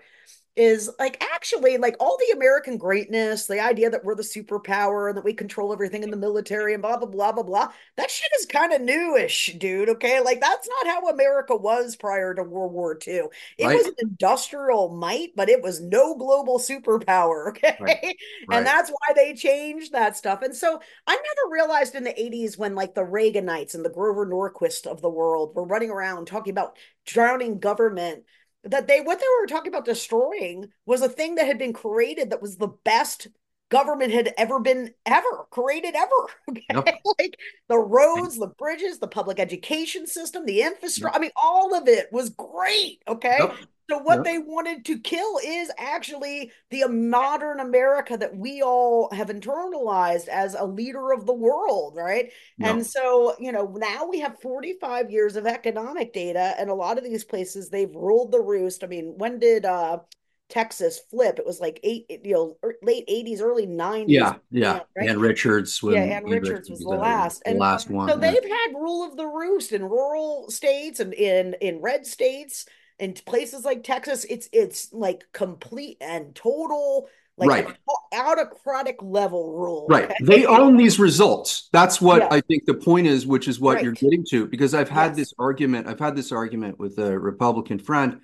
is 0.58 0.90
like 1.00 1.24
actually 1.34 1.78
like 1.78 1.96
all 2.00 2.18
the 2.18 2.36
American 2.36 2.78
greatness, 2.78 3.48
the 3.48 3.62
idea 3.62 3.90
that 3.90 4.04
we're 4.04 4.16
the 4.16 4.22
superpower 4.22 5.08
and 5.08 5.18
that 5.18 5.24
we 5.24 5.34
control 5.34 5.72
everything 5.72 6.04
in 6.04 6.12
the 6.12 6.18
military 6.18 6.74
and 6.74 6.82
blah 6.82 6.98
blah 6.98 7.08
blah 7.08 7.32
blah 7.32 7.44
blah. 7.44 7.72
That 7.96 8.12
shit 8.12 8.30
is 8.38 8.46
kind 8.46 8.74
of 8.74 8.82
newish, 8.82 9.56
dude. 9.58 9.88
Okay, 9.88 10.20
like 10.20 10.42
that's 10.42 10.68
not 10.68 10.88
how 10.88 11.10
America 11.10 11.56
was 11.56 11.96
prior 11.96 12.34
to 12.34 12.44
World 12.44 12.74
War 12.74 13.00
II. 13.08 13.24
It 13.58 13.66
right. 13.66 13.78
was 13.78 13.88
an 13.88 13.94
industrial 14.00 14.90
might, 14.90 15.30
but 15.38 15.48
it 15.48 15.62
was 15.62 15.80
no 15.80 16.16
global 16.16 16.60
superpower. 16.60 17.32
Okay, 17.52 17.76
right. 17.80 18.18
Right. 18.48 18.58
and 18.58 18.66
that's 18.66 18.90
why 18.90 19.14
they 19.14 19.34
changed 19.34 19.92
that 19.92 20.16
stuff. 20.16 20.42
And 20.42 20.56
so 20.56 20.80
I 21.06 21.14
never 21.14 21.52
realized 21.52 21.96
in 21.96 22.04
the 22.04 22.12
'80s 22.12 22.58
when 22.58 22.76
like 22.76 22.94
the 22.94 23.02
Reaganites 23.02 23.74
and 23.76 23.84
the 23.84 23.90
Grover 23.90 24.26
Norquist 24.26 24.86
of 24.86 25.02
the 25.02 25.10
world 25.10 25.54
were 25.56 25.66
running 25.66 25.90
around 25.90 26.28
talking 26.28 26.52
about 26.52 26.78
drowning 27.06 27.60
government 27.60 28.24
that 28.64 28.88
they 28.88 29.02
what 29.02 29.20
they 29.20 29.26
were 29.40 29.48
talking 29.48 29.72
about 29.72 29.86
destroying 29.86 30.70
was 30.86 31.02
a 31.02 31.10
thing 31.10 31.36
that 31.36 31.48
had 31.48 31.58
been 31.58 31.74
created 31.74 32.30
that 32.30 32.42
was 32.42 32.58
the 32.58 32.68
best 32.84 33.28
government 33.70 34.12
had 34.12 34.34
ever 34.38 34.60
been 34.60 34.94
ever 35.06 35.46
created 35.50 35.96
ever 35.96 36.12
okay? 36.50 36.66
yep. 36.70 37.02
like 37.20 37.38
the 37.70 37.78
roads 37.78 38.38
the 38.38 38.48
bridges 38.48 39.00
the 39.00 39.08
public 39.08 39.40
education 39.40 40.06
system 40.06 40.46
the 40.46 40.62
infrastructure 40.62 41.14
yep. 41.14 41.16
i 41.16 41.20
mean 41.20 41.32
all 41.42 41.74
of 41.74 41.88
it 41.88 42.08
was 42.12 42.30
great 42.32 43.02
okay 43.08 43.38
yep. 43.40 43.56
So 43.92 43.98
what 43.98 44.24
they 44.24 44.38
wanted 44.38 44.86
to 44.86 45.00
kill 45.00 45.38
is 45.44 45.70
actually 45.78 46.52
the 46.70 46.88
modern 46.88 47.60
America 47.60 48.16
that 48.16 48.34
we 48.34 48.62
all 48.62 49.14
have 49.14 49.28
internalized 49.28 50.30
as 50.30 50.56
a 50.56 50.66
leader 50.66 51.12
of 51.12 51.26
the 51.26 51.34
world, 51.34 51.96
right? 51.98 52.32
And 52.62 52.86
so, 52.86 53.36
you 53.38 53.52
know, 53.52 53.76
now 53.78 54.08
we 54.08 54.20
have 54.22 54.40
45 54.40 55.12
years 55.12 55.36
of 55.36 55.46
economic 55.46 56.14
data 56.14 56.56
and 56.58 56.70
a 56.70 56.74
lot 56.74 56.98
of 56.98 57.04
these 57.04 57.26
places 57.26 57.70
they've 57.70 57.94
ruled 57.94 58.32
the 58.32 58.40
roost. 58.40 58.86
I 58.86 58.88
mean, 58.88 59.16
when 59.18 59.40
did 59.40 59.66
uh 59.66 60.00
Texas 60.48 61.00
flip. 61.10 61.40
It 61.40 61.46
was 61.46 61.62
like 61.62 61.80
eight, 61.82 62.06
you 62.26 62.34
know, 62.34 62.58
er, 62.62 62.76
late 62.84 63.06
eighties, 63.08 63.42
early 63.42 63.66
nineties. 63.66 64.14
Yeah, 64.14 64.34
yeah. 64.52 64.82
Right? 64.98 65.10
And 65.10 65.22
Richards. 65.22 65.82
When, 65.82 65.94
yeah, 65.94 66.18
and 66.18 66.30
Richards 66.30 66.70
was 66.70 66.80
the, 66.80 66.90
the 66.90 66.96
last, 66.98 67.42
the 67.46 67.52
and 67.52 67.60
last 67.60 67.90
one. 67.90 68.10
So 68.10 68.16
yeah. 68.16 68.20
they've 68.20 68.52
had 68.52 68.74
rule 68.76 69.10
of 69.10 69.16
the 69.16 69.26
roost 69.26 69.72
in 69.72 69.82
rural 69.82 70.52
states 70.52 71.00
and 71.00 71.14
in 71.14 71.56
in 71.62 71.80
red 71.80 72.06
states 72.06 72.66
in 73.02 73.14
places 73.14 73.66
like 73.66 73.84
Texas, 73.84 74.26
it's 74.30 74.48
it's 74.54 74.94
like 74.94 75.26
complete 75.34 75.98
and 76.00 76.34
total 76.36 77.10
like 77.36 77.50
right. 77.50 77.78
autocratic 78.14 78.98
level 79.02 79.58
rule. 79.58 79.88
Right. 79.90 80.06
Okay? 80.06 80.16
They 80.22 80.46
own 80.46 80.78
these 80.78 81.00
results. 81.00 81.70
That's 81.74 82.00
what 82.00 82.22
yeah. 82.22 82.28
I 82.30 82.42
think 82.42 82.66
the 82.66 82.76
point 82.76 83.08
is, 83.08 83.26
which 83.26 83.48
is 83.48 83.60
what 83.60 83.76
right. 83.76 83.84
you're 83.84 83.94
getting 83.94 84.24
to. 84.30 84.46
Because 84.46 84.76
I've 84.76 84.90
had 84.90 85.08
yes. 85.08 85.16
this 85.16 85.34
argument. 85.40 85.88
I've 85.88 86.00
had 86.00 86.16
this 86.16 86.32
argument 86.32 86.78
with 86.78 87.00
a 87.00 87.18
Republican 87.18 87.80
friend, 87.80 88.20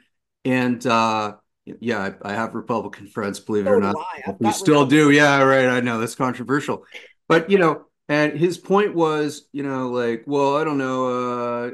and 0.46 0.86
uh, 0.86 1.36
yeah, 1.65 2.12
I, 2.24 2.29
I 2.29 2.34
have 2.34 2.53
Republican 2.53 3.07
friends. 3.15 3.39
Believe 3.39 3.65
it 3.65 3.72
or 3.72 3.81
not, 3.81 3.96
we 4.39 4.51
still 4.51 4.86
do. 4.86 5.10
Yeah, 5.10 5.41
right. 5.41 5.67
I 5.67 5.79
know 5.79 6.00
that's 6.00 6.15
controversial, 6.15 6.86
but 7.27 7.50
you 7.50 7.57
know, 7.57 7.86
and 8.10 8.38
his 8.38 8.60
point 8.60 8.93
was, 8.93 9.48
you 9.51 9.63
know, 9.63 9.89
like, 9.89 10.25
well, 10.27 10.55
I 10.55 10.63
don't 10.63 10.77
know. 10.77 11.07
Uh, 11.07 11.72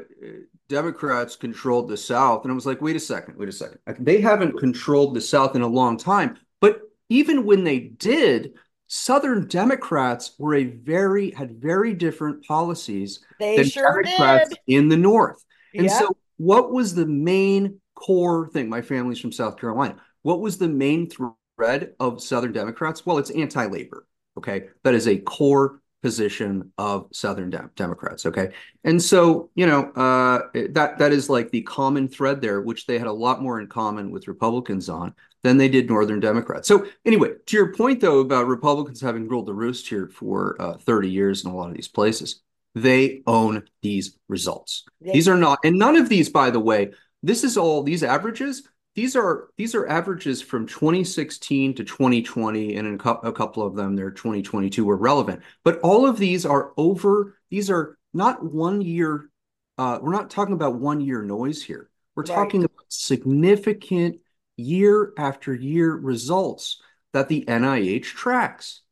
Democrats 0.68 1.36
controlled 1.36 1.88
the 1.88 1.96
South. 1.96 2.44
And 2.44 2.52
I 2.52 2.54
was 2.54 2.66
like, 2.66 2.80
wait 2.80 2.96
a 2.96 3.00
second, 3.00 3.36
wait 3.36 3.48
a 3.48 3.52
second. 3.52 3.78
They 4.00 4.20
haven't 4.20 4.58
controlled 4.58 5.14
the 5.14 5.20
South 5.20 5.56
in 5.56 5.62
a 5.62 5.66
long 5.66 5.96
time. 5.96 6.38
But 6.60 6.82
even 7.08 7.44
when 7.44 7.64
they 7.64 7.78
did, 7.80 8.54
Southern 8.86 9.46
Democrats 9.46 10.34
were 10.38 10.54
a 10.54 10.64
very 10.64 11.30
had 11.32 11.60
very 11.60 11.94
different 11.94 12.44
policies 12.44 13.24
they 13.40 13.56
than 13.56 13.66
sure 13.66 14.02
Democrats 14.02 14.50
did. 14.50 14.58
in 14.66 14.88
the 14.88 14.96
North. 14.96 15.44
And 15.74 15.90
so 15.90 16.16
what 16.36 16.72
was 16.72 16.94
the 16.94 17.06
main 17.06 17.80
core 17.94 18.48
thing? 18.48 18.68
My 18.68 18.82
family's 18.82 19.20
from 19.20 19.32
South 19.32 19.58
Carolina. 19.58 19.96
What 20.22 20.40
was 20.40 20.58
the 20.58 20.68
main 20.68 21.10
thread 21.10 21.94
of 21.98 22.22
Southern 22.22 22.52
Democrats? 22.52 23.04
Well, 23.04 23.18
it's 23.18 23.30
anti-labor. 23.30 24.06
Okay. 24.38 24.68
That 24.82 24.94
is 24.94 25.08
a 25.08 25.18
core 25.18 25.80
position 26.04 26.70
of 26.76 27.08
Southern 27.12 27.48
Dem- 27.48 27.70
Democrats. 27.76 28.26
Okay, 28.26 28.50
and 28.84 29.02
so 29.02 29.48
you 29.54 29.66
know 29.66 29.84
uh, 29.92 30.42
that 30.72 30.98
that 30.98 31.12
is 31.12 31.30
like 31.30 31.50
the 31.50 31.62
common 31.62 32.08
thread 32.08 32.42
there, 32.42 32.60
which 32.60 32.86
they 32.86 32.98
had 32.98 33.06
a 33.06 33.12
lot 33.12 33.40
more 33.40 33.58
in 33.58 33.68
common 33.68 34.10
with 34.10 34.28
Republicans 34.28 34.90
on 34.90 35.14
than 35.42 35.56
they 35.56 35.68
did 35.68 35.88
Northern 35.88 36.20
Democrats. 36.20 36.68
So 36.68 36.86
anyway, 37.06 37.30
to 37.46 37.56
your 37.56 37.72
point 37.72 38.02
though 38.02 38.20
about 38.20 38.46
Republicans 38.46 39.00
having 39.00 39.26
ruled 39.26 39.46
the 39.46 39.54
roost 39.54 39.88
here 39.88 40.08
for 40.08 40.56
uh, 40.60 40.76
30 40.76 41.10
years 41.10 41.42
in 41.42 41.50
a 41.50 41.56
lot 41.56 41.70
of 41.70 41.74
these 41.74 41.88
places, 41.88 42.42
they 42.74 43.22
own 43.26 43.62
these 43.80 44.18
results. 44.28 44.84
These 45.00 45.26
are 45.26 45.38
not, 45.38 45.58
and 45.64 45.78
none 45.78 45.96
of 45.96 46.10
these, 46.10 46.28
by 46.28 46.50
the 46.50 46.60
way, 46.60 46.92
this 47.22 47.44
is 47.44 47.56
all 47.56 47.82
these 47.82 48.02
averages 48.02 48.68
these 48.94 49.16
are 49.16 49.48
these 49.56 49.74
are 49.74 49.86
averages 49.88 50.40
from 50.40 50.66
2016 50.66 51.74
to 51.74 51.84
2020 51.84 52.76
and 52.76 52.86
in 52.86 52.94
a 52.94 53.32
couple 53.32 53.62
of 53.62 53.74
them 53.74 53.96
they're 53.96 54.10
2022 54.10 54.84
were 54.84 54.96
relevant. 54.96 55.42
But 55.64 55.80
all 55.80 56.06
of 56.06 56.18
these 56.18 56.46
are 56.46 56.72
over 56.76 57.36
these 57.50 57.70
are 57.70 57.98
not 58.12 58.44
one 58.44 58.80
year 58.80 59.30
uh, 59.76 59.98
we're 60.00 60.12
not 60.12 60.30
talking 60.30 60.54
about 60.54 60.76
one 60.76 61.00
year 61.00 61.22
noise 61.22 61.60
here. 61.62 61.90
We're 62.14 62.22
right. 62.22 62.34
talking 62.34 62.62
about 62.62 62.84
significant 62.88 64.20
year 64.56 65.12
after 65.18 65.52
year 65.52 65.92
results 65.96 66.80
that 67.12 67.28
the 67.28 67.44
nih 67.46 68.02
tracks. 68.04 68.82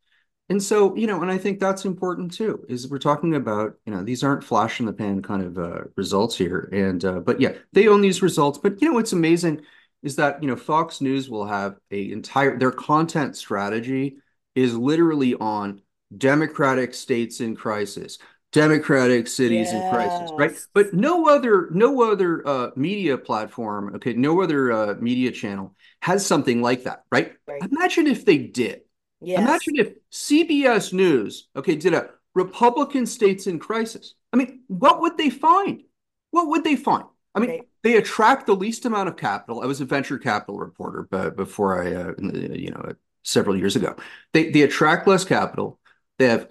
And 0.48 0.60
so 0.60 0.96
you 0.96 1.06
know 1.06 1.22
and 1.22 1.30
i 1.30 1.38
think 1.38 1.60
that's 1.60 1.84
important 1.84 2.32
too 2.32 2.64
is 2.68 2.88
we're 2.88 2.98
talking 2.98 3.36
about 3.36 3.74
you 3.86 3.94
know 3.94 4.02
these 4.02 4.24
aren't 4.24 4.44
flash 4.44 4.80
in 4.80 4.86
the 4.86 4.92
pan 4.92 5.22
kind 5.22 5.44
of 5.44 5.56
uh, 5.56 5.84
results 5.96 6.36
here. 6.36 6.68
And 6.72 7.04
uh, 7.04 7.20
but 7.20 7.40
yeah 7.40 7.52
they 7.72 7.86
own 7.86 8.00
these 8.00 8.20
results. 8.20 8.58
But 8.58 8.82
you 8.82 8.90
know 8.90 8.98
it's 8.98 9.12
amazing 9.12 9.62
is 10.02 10.16
that 10.16 10.42
you 10.42 10.48
know 10.48 10.56
Fox 10.56 11.00
News 11.00 11.28
will 11.28 11.46
have 11.46 11.76
a 11.90 12.10
entire 12.10 12.58
their 12.58 12.72
content 12.72 13.36
strategy 13.36 14.16
is 14.54 14.76
literally 14.76 15.34
on 15.34 15.82
democratic 16.16 16.92
states 16.94 17.40
in 17.40 17.56
crisis 17.56 18.18
democratic 18.52 19.26
cities 19.26 19.72
yes. 19.72 19.74
in 19.74 19.90
crisis 19.90 20.30
right 20.34 20.52
but 20.74 20.92
no 20.92 21.26
other 21.26 21.68
no 21.70 22.02
other 22.02 22.46
uh, 22.46 22.70
media 22.76 23.16
platform 23.16 23.94
okay 23.94 24.12
no 24.12 24.42
other 24.42 24.70
uh, 24.70 24.94
media 25.00 25.30
channel 25.30 25.74
has 26.02 26.24
something 26.26 26.60
like 26.60 26.84
that 26.84 27.04
right, 27.10 27.32
right. 27.48 27.62
imagine 27.72 28.06
if 28.06 28.26
they 28.26 28.36
did 28.36 28.82
yes. 29.22 29.38
imagine 29.38 29.76
if 29.76 29.94
cbs 30.10 30.92
news 30.92 31.48
okay 31.56 31.76
did 31.76 31.94
a 31.94 32.10
republican 32.34 33.06
states 33.06 33.46
in 33.46 33.58
crisis 33.58 34.14
i 34.34 34.36
mean 34.36 34.60
what 34.68 35.00
would 35.00 35.16
they 35.16 35.30
find 35.30 35.82
what 36.30 36.48
would 36.48 36.62
they 36.62 36.76
find 36.76 37.04
I 37.34 37.40
mean, 37.40 37.50
right. 37.50 37.68
They 37.82 37.96
attract 37.96 38.46
the 38.46 38.54
least 38.54 38.84
amount 38.84 39.08
of 39.08 39.16
capital. 39.16 39.62
I 39.62 39.66
was 39.66 39.80
a 39.80 39.84
venture 39.84 40.18
capital 40.18 40.58
reporter, 40.58 41.06
but 41.10 41.36
before 41.36 41.82
I, 41.82 41.94
uh, 41.94 42.12
you 42.18 42.70
know, 42.70 42.94
several 43.22 43.56
years 43.56 43.76
ago, 43.76 43.96
they 44.32 44.50
they 44.50 44.62
attract 44.62 45.06
less 45.06 45.24
capital. 45.24 45.78
They 46.18 46.28
have 46.28 46.48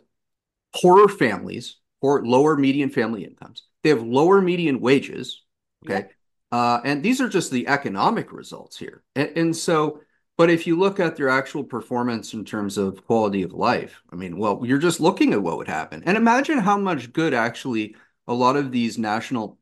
poorer 0.82 1.08
families 1.08 1.78
or 2.02 2.26
lower 2.26 2.58
median 2.58 2.90
family 2.90 3.24
incomes. 3.24 3.64
They 3.84 3.90
have 3.90 4.04
lower 4.04 4.42
median 4.42 4.82
wages. 4.82 5.44
Okay, 5.86 6.10
yeah. 6.52 6.58
uh, 6.58 6.82
and 6.84 7.02
these 7.02 7.22
are 7.22 7.30
just 7.30 7.52
the 7.52 7.68
economic 7.68 8.32
results 8.32 8.78
here. 8.78 9.04
And, 9.16 9.38
and 9.38 9.56
so, 9.56 10.02
but 10.38 10.50
if 10.50 10.68
you 10.68 10.78
look 10.78 11.00
at 11.00 11.16
their 11.16 11.30
actual 11.30 11.64
performance 11.64 12.34
in 12.34 12.44
terms 12.44 12.78
of 12.78 13.06
quality 13.06 13.44
of 13.44 13.54
life, 13.54 14.02
I 14.12 14.16
mean, 14.16 14.38
well, 14.38 14.62
you're 14.64 14.78
just 14.78 15.00
looking 15.00 15.34
at 15.34 15.42
what 15.42 15.58
would 15.58 15.68
happen. 15.68 16.04
And 16.06 16.18
imagine 16.18 16.60
how 16.60 16.78
much 16.78 17.14
good 17.14 17.34
actually 17.34 17.96
a 18.28 18.34
lot 18.34 18.56
of 18.56 18.72
these 18.72 18.98
national 18.98 19.58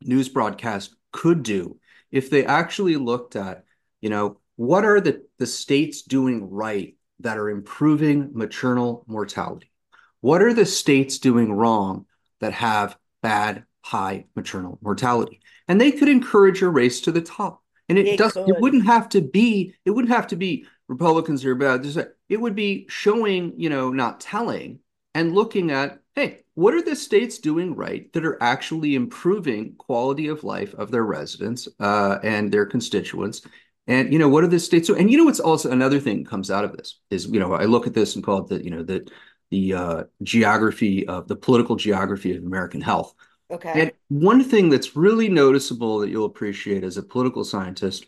news 0.00 0.28
broadcast 0.28 0.94
could 1.18 1.42
do 1.42 1.78
if 2.12 2.30
they 2.30 2.46
actually 2.46 2.96
looked 2.96 3.34
at, 3.34 3.64
you 4.00 4.08
know, 4.08 4.38
what 4.54 4.84
are 4.84 5.00
the, 5.00 5.24
the 5.38 5.46
states 5.46 6.02
doing 6.02 6.48
right 6.48 6.96
that 7.20 7.38
are 7.38 7.50
improving 7.50 8.30
maternal 8.34 9.04
mortality? 9.08 9.72
What 10.20 10.42
are 10.42 10.54
the 10.54 10.66
states 10.66 11.18
doing 11.18 11.52
wrong 11.52 12.06
that 12.40 12.52
have 12.52 12.96
bad, 13.20 13.64
high 13.82 14.26
maternal 14.36 14.78
mortality? 14.80 15.40
And 15.66 15.80
they 15.80 15.90
could 15.90 16.08
encourage 16.08 16.62
a 16.62 16.68
race 16.68 17.00
to 17.02 17.12
the 17.12 17.20
top. 17.20 17.62
And 17.88 17.98
it 17.98 18.18
doesn't. 18.18 18.48
it 18.48 18.60
wouldn't 18.60 18.86
have 18.86 19.08
to 19.10 19.20
be, 19.20 19.74
it 19.84 19.90
wouldn't 19.90 20.14
have 20.14 20.28
to 20.28 20.36
be 20.36 20.66
Republicans 20.86 21.44
are 21.44 21.54
bad. 21.54 21.84
It 22.28 22.40
would 22.40 22.54
be 22.54 22.86
showing, 22.88 23.54
you 23.56 23.70
know, 23.70 23.90
not 23.90 24.20
telling 24.20 24.80
and 25.14 25.34
looking 25.34 25.72
at 25.72 26.00
hey, 26.18 26.40
what 26.54 26.74
are 26.74 26.82
the 26.82 26.96
states 26.96 27.38
doing 27.38 27.76
right 27.76 28.12
that 28.12 28.24
are 28.24 28.42
actually 28.42 28.96
improving 28.96 29.74
quality 29.76 30.26
of 30.26 30.42
life 30.42 30.74
of 30.74 30.90
their 30.90 31.04
residents 31.04 31.68
uh, 31.78 32.18
and 32.24 32.50
their 32.50 32.66
constituents? 32.66 33.42
And 33.86 34.12
you 34.12 34.18
know, 34.18 34.28
what 34.28 34.42
are 34.42 34.48
the 34.48 34.58
states? 34.58 34.88
So, 34.88 34.96
and 34.96 35.08
you 35.10 35.16
know, 35.16 35.24
what's 35.24 35.38
also 35.38 35.70
another 35.70 36.00
thing 36.00 36.24
comes 36.24 36.50
out 36.50 36.64
of 36.64 36.76
this 36.76 36.98
is 37.10 37.26
you 37.26 37.38
know, 37.38 37.52
I 37.52 37.66
look 37.66 37.86
at 37.86 37.94
this 37.94 38.16
and 38.16 38.24
call 38.24 38.38
it 38.38 38.48
the 38.48 38.64
you 38.64 38.70
know 38.70 38.82
the 38.82 39.08
the 39.50 39.74
uh, 39.74 40.04
geography 40.24 41.06
of 41.06 41.28
the 41.28 41.36
political 41.36 41.76
geography 41.76 42.36
of 42.36 42.42
American 42.42 42.80
health. 42.80 43.14
Okay. 43.50 43.80
And 43.80 43.92
one 44.08 44.42
thing 44.42 44.68
that's 44.68 44.96
really 44.96 45.28
noticeable 45.28 46.00
that 46.00 46.10
you'll 46.10 46.26
appreciate 46.26 46.84
as 46.84 46.96
a 46.96 47.02
political 47.02 47.44
scientist, 47.44 48.06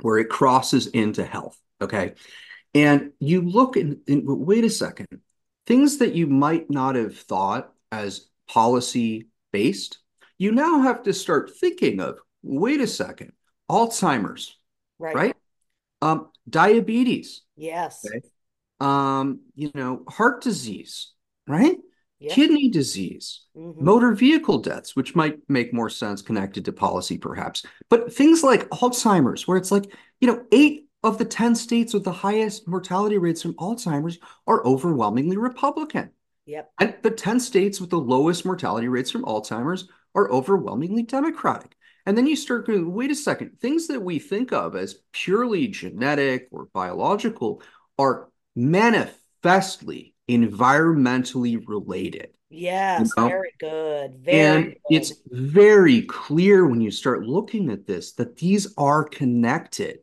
where 0.00 0.18
it 0.18 0.30
crosses 0.30 0.86
into 0.86 1.24
health. 1.24 1.58
Okay. 1.80 2.14
And 2.72 3.12
you 3.18 3.42
look 3.42 3.76
and 3.76 3.98
wait 4.06 4.64
a 4.64 4.70
second, 4.70 5.08
things 5.66 5.98
that 5.98 6.14
you 6.14 6.26
might 6.26 6.70
not 6.70 6.94
have 6.96 7.16
thought 7.16 7.72
as 7.90 8.28
policy 8.48 9.28
based, 9.52 9.98
you 10.38 10.52
now 10.52 10.80
have 10.82 11.02
to 11.04 11.12
start 11.12 11.52
thinking 11.60 12.00
of 12.00 12.18
wait 12.42 12.80
a 12.80 12.86
second, 12.86 13.32
Alzheimer's, 13.70 14.56
right? 14.98 15.14
right? 15.14 15.36
Um, 16.00 16.30
diabetes. 16.48 17.42
Yes. 17.56 18.04
Okay? 18.04 18.20
Um, 18.80 19.40
you 19.54 19.70
know, 19.74 20.02
heart 20.08 20.42
disease, 20.42 21.12
right? 21.46 21.76
Yep. 22.18 22.32
Kidney 22.32 22.68
disease, 22.68 23.42
mm-hmm. 23.56 23.84
motor 23.84 24.12
vehicle 24.12 24.58
deaths, 24.58 24.94
which 24.94 25.16
might 25.16 25.38
make 25.48 25.74
more 25.74 25.90
sense 25.90 26.22
connected 26.22 26.64
to 26.64 26.72
policy, 26.72 27.18
perhaps. 27.18 27.64
But 27.88 28.12
things 28.12 28.44
like 28.44 28.68
Alzheimer's, 28.70 29.48
where 29.48 29.56
it's 29.56 29.72
like, 29.72 29.92
you 30.20 30.28
know, 30.28 30.44
eight 30.52 30.81
of 31.02 31.18
the 31.18 31.24
10 31.24 31.54
states 31.54 31.92
with 31.92 32.04
the 32.04 32.12
highest 32.12 32.68
mortality 32.68 33.18
rates 33.18 33.42
from 33.42 33.54
Alzheimer's 33.54 34.18
are 34.46 34.64
overwhelmingly 34.64 35.36
Republican. 35.36 36.10
Yep. 36.46 36.72
And 36.80 36.94
the 37.02 37.10
10 37.10 37.40
states 37.40 37.80
with 37.80 37.90
the 37.90 37.98
lowest 37.98 38.44
mortality 38.44 38.88
rates 38.88 39.10
from 39.10 39.24
Alzheimer's 39.24 39.88
are 40.14 40.30
overwhelmingly 40.30 41.02
Democratic. 41.02 41.76
And 42.04 42.18
then 42.18 42.26
you 42.26 42.36
start 42.36 42.66
going, 42.66 42.92
wait 42.92 43.10
a 43.10 43.14
second, 43.14 43.60
things 43.60 43.86
that 43.86 44.02
we 44.02 44.18
think 44.18 44.52
of 44.52 44.74
as 44.74 44.98
purely 45.12 45.68
genetic 45.68 46.48
or 46.50 46.68
biological 46.72 47.62
are 47.98 48.28
manifestly 48.56 50.14
environmentally 50.28 51.62
related. 51.66 52.30
Yes, 52.50 53.12
you 53.16 53.22
know? 53.22 53.28
very 53.28 53.54
good. 53.58 54.16
Very 54.16 54.38
and 54.38 54.64
good. 54.66 54.76
it's 54.90 55.12
very 55.30 56.02
clear 56.02 56.66
when 56.66 56.80
you 56.80 56.90
start 56.90 57.24
looking 57.24 57.70
at 57.70 57.86
this 57.86 58.12
that 58.14 58.36
these 58.36 58.74
are 58.76 59.04
connected. 59.04 60.00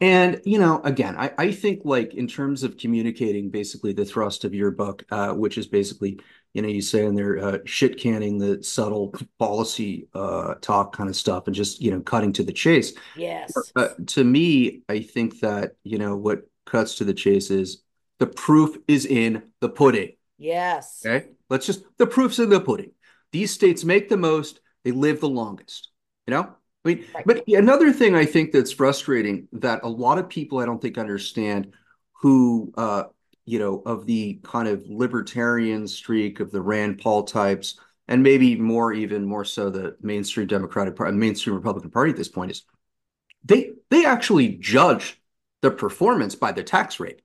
And, 0.00 0.40
you 0.46 0.58
know, 0.58 0.80
again, 0.82 1.14
I, 1.16 1.30
I 1.36 1.52
think 1.52 1.82
like 1.84 2.14
in 2.14 2.26
terms 2.26 2.62
of 2.62 2.78
communicating 2.78 3.50
basically 3.50 3.92
the 3.92 4.04
thrust 4.04 4.44
of 4.44 4.54
your 4.54 4.70
book, 4.70 5.04
uh, 5.10 5.34
which 5.34 5.58
is 5.58 5.66
basically, 5.66 6.18
you 6.54 6.62
know, 6.62 6.68
you 6.68 6.80
say 6.80 7.04
in 7.04 7.14
there, 7.14 7.38
uh, 7.38 7.58
shit 7.66 7.98
canning 7.98 8.38
the 8.38 8.62
subtle 8.62 9.14
policy 9.38 10.08
uh, 10.14 10.54
talk 10.62 10.96
kind 10.96 11.10
of 11.10 11.16
stuff 11.16 11.46
and 11.46 11.54
just, 11.54 11.82
you 11.82 11.90
know, 11.90 12.00
cutting 12.00 12.32
to 12.32 12.42
the 12.42 12.52
chase. 12.52 12.94
Yes. 13.14 13.52
Uh, 13.76 13.88
to 14.06 14.24
me, 14.24 14.80
I 14.88 15.00
think 15.00 15.40
that, 15.40 15.72
you 15.84 15.98
know, 15.98 16.16
what 16.16 16.48
cuts 16.64 16.94
to 16.96 17.04
the 17.04 17.14
chase 17.14 17.50
is 17.50 17.82
the 18.18 18.26
proof 18.26 18.78
is 18.88 19.04
in 19.04 19.42
the 19.60 19.68
pudding. 19.68 20.12
Yes. 20.38 21.02
Okay. 21.04 21.28
Let's 21.50 21.66
just, 21.66 21.84
the 21.98 22.06
proof's 22.06 22.38
in 22.38 22.48
the 22.48 22.60
pudding. 22.60 22.92
These 23.32 23.52
states 23.52 23.84
make 23.84 24.08
the 24.08 24.16
most, 24.16 24.60
they 24.82 24.92
live 24.92 25.20
the 25.20 25.28
longest, 25.28 25.90
you 26.26 26.32
know? 26.32 26.54
I 26.84 26.88
mean, 26.88 27.04
right. 27.14 27.24
but 27.26 27.44
another 27.48 27.92
thing 27.92 28.14
I 28.14 28.24
think 28.24 28.52
that's 28.52 28.72
frustrating 28.72 29.48
that 29.52 29.80
a 29.82 29.88
lot 29.88 30.18
of 30.18 30.28
people 30.28 30.58
I 30.58 30.66
don't 30.66 30.80
think 30.80 30.96
understand 30.96 31.74
who, 32.12 32.72
uh, 32.76 33.04
you 33.44 33.58
know, 33.58 33.82
of 33.84 34.06
the 34.06 34.40
kind 34.42 34.68
of 34.68 34.82
libertarian 34.86 35.86
streak 35.86 36.40
of 36.40 36.50
the 36.50 36.62
Rand 36.62 36.98
Paul 36.98 37.24
types, 37.24 37.78
and 38.08 38.22
maybe 38.22 38.56
more, 38.56 38.92
even 38.92 39.24
more 39.24 39.44
so, 39.44 39.68
the 39.68 39.96
mainstream 40.00 40.46
Democratic 40.46 40.96
Party, 40.96 41.16
mainstream 41.16 41.54
Republican 41.54 41.90
Party 41.90 42.10
at 42.10 42.16
this 42.16 42.28
point 42.28 42.50
is 42.50 42.62
they 43.44 43.70
they 43.90 44.04
actually 44.04 44.48
judge 44.48 45.20
the 45.62 45.70
performance 45.70 46.34
by 46.34 46.52
the 46.52 46.62
tax 46.62 46.98
rate. 46.98 47.20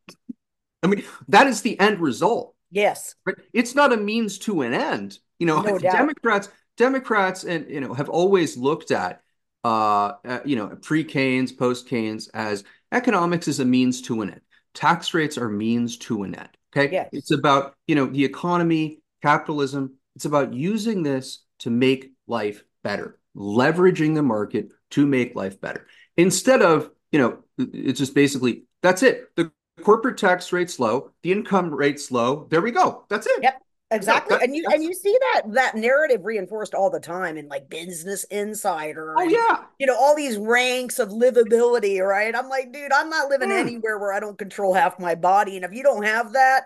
I 0.84 0.88
mean, 0.88 1.04
that 1.30 1.48
is 1.48 1.62
the 1.62 1.80
end 1.80 2.00
result. 2.02 2.56
Yes, 2.72 3.16
but 3.26 3.36
it's 3.54 3.74
not 3.74 3.94
a 3.94 3.98
means 3.98 4.38
to 4.40 4.62
an 4.62 4.74
end. 4.74 5.20
You 5.40 5.48
know, 5.48 5.62
no 5.62 5.78
Democrats, 5.80 6.50
Democrats, 6.78 7.46
and 7.46 7.70
you 7.70 7.80
know, 7.80 7.94
have 7.94 8.10
always 8.10 8.58
looked 8.58 8.92
at 8.92 9.22
uh, 9.66 10.14
uh, 10.24 10.40
you 10.46 10.56
know, 10.56 10.68
pre-Keynes, 10.80 11.52
post-Keynes 11.52 12.28
as 12.36 12.64
economics 12.92 13.48
is 13.48 13.60
a 13.60 13.66
means 13.66 14.00
to 14.04 14.22
an 14.22 14.30
end. 14.30 14.42
Tax 14.76 15.14
rates 15.16 15.40
are 15.40 15.50
means 15.50 15.98
to 15.98 16.22
an 16.22 16.36
end. 16.36 16.50
Okay. 16.70 16.92
Yes. 16.92 17.10
It's 17.12 17.32
about, 17.32 17.74
you 17.88 17.96
know, 17.96 18.06
the 18.06 18.24
economy, 18.24 19.00
capitalism. 19.24 19.96
It's 20.16 20.26
about 20.26 20.54
using 20.54 21.02
this 21.02 21.44
to 21.60 21.72
make 21.72 22.12
life 22.28 22.64
better, 22.84 23.18
leveraging 23.36 24.14
the 24.14 24.22
market 24.22 24.72
to 24.92 25.08
make 25.08 25.36
life 25.36 25.60
better. 25.60 25.88
Instead 26.16 26.62
of, 26.62 26.92
you 27.12 27.20
know, 27.20 27.40
it's 27.58 28.00
just 28.00 28.14
basically 28.14 28.66
that's 28.84 29.02
it. 29.02 29.36
The 29.36 29.52
corporate 29.82 30.18
tax 30.18 30.54
rate's 30.54 30.80
low, 30.80 31.12
the 31.24 31.32
income 31.32 31.74
rate's 31.74 32.12
low. 32.12 32.48
There 32.52 32.62
we 32.62 32.72
go. 32.72 33.06
That's 33.10 33.26
it. 33.26 33.42
Yep. 33.42 33.62
Exactly. 33.92 34.38
and 34.42 34.56
you 34.56 34.66
and 34.72 34.84
you 34.84 34.94
see 34.94 35.16
that 35.34 35.44
that 35.54 35.76
narrative 35.76 36.22
reinforced 36.24 36.74
all 36.74 36.90
the 36.90 37.00
time 37.00 37.38
in 37.38 37.48
like 37.48 37.70
Business 37.70 38.24
Insider. 38.26 39.14
Oh 39.18 39.22
and, 39.22 39.32
yeah. 39.32 39.64
You 39.80 39.86
know, 39.86 39.96
all 39.96 40.16
these 40.16 40.38
ranks 40.38 40.98
of 40.98 41.10
livability, 41.10 42.06
right? 42.06 42.36
I'm 42.36 42.50
like, 42.50 42.74
dude, 42.74 42.92
I'm 42.92 43.10
not 43.10 43.30
living 43.30 43.50
mm. 43.50 43.60
anywhere 43.60 44.00
where 44.00 44.12
I 44.12 44.20
don't 44.20 44.38
control 44.40 44.74
half 44.74 45.00
my 45.00 45.14
body. 45.14 45.56
And 45.56 45.64
if 45.64 45.72
you 45.72 45.84
don't 45.84 46.04
have 46.04 46.34
that, 46.34 46.66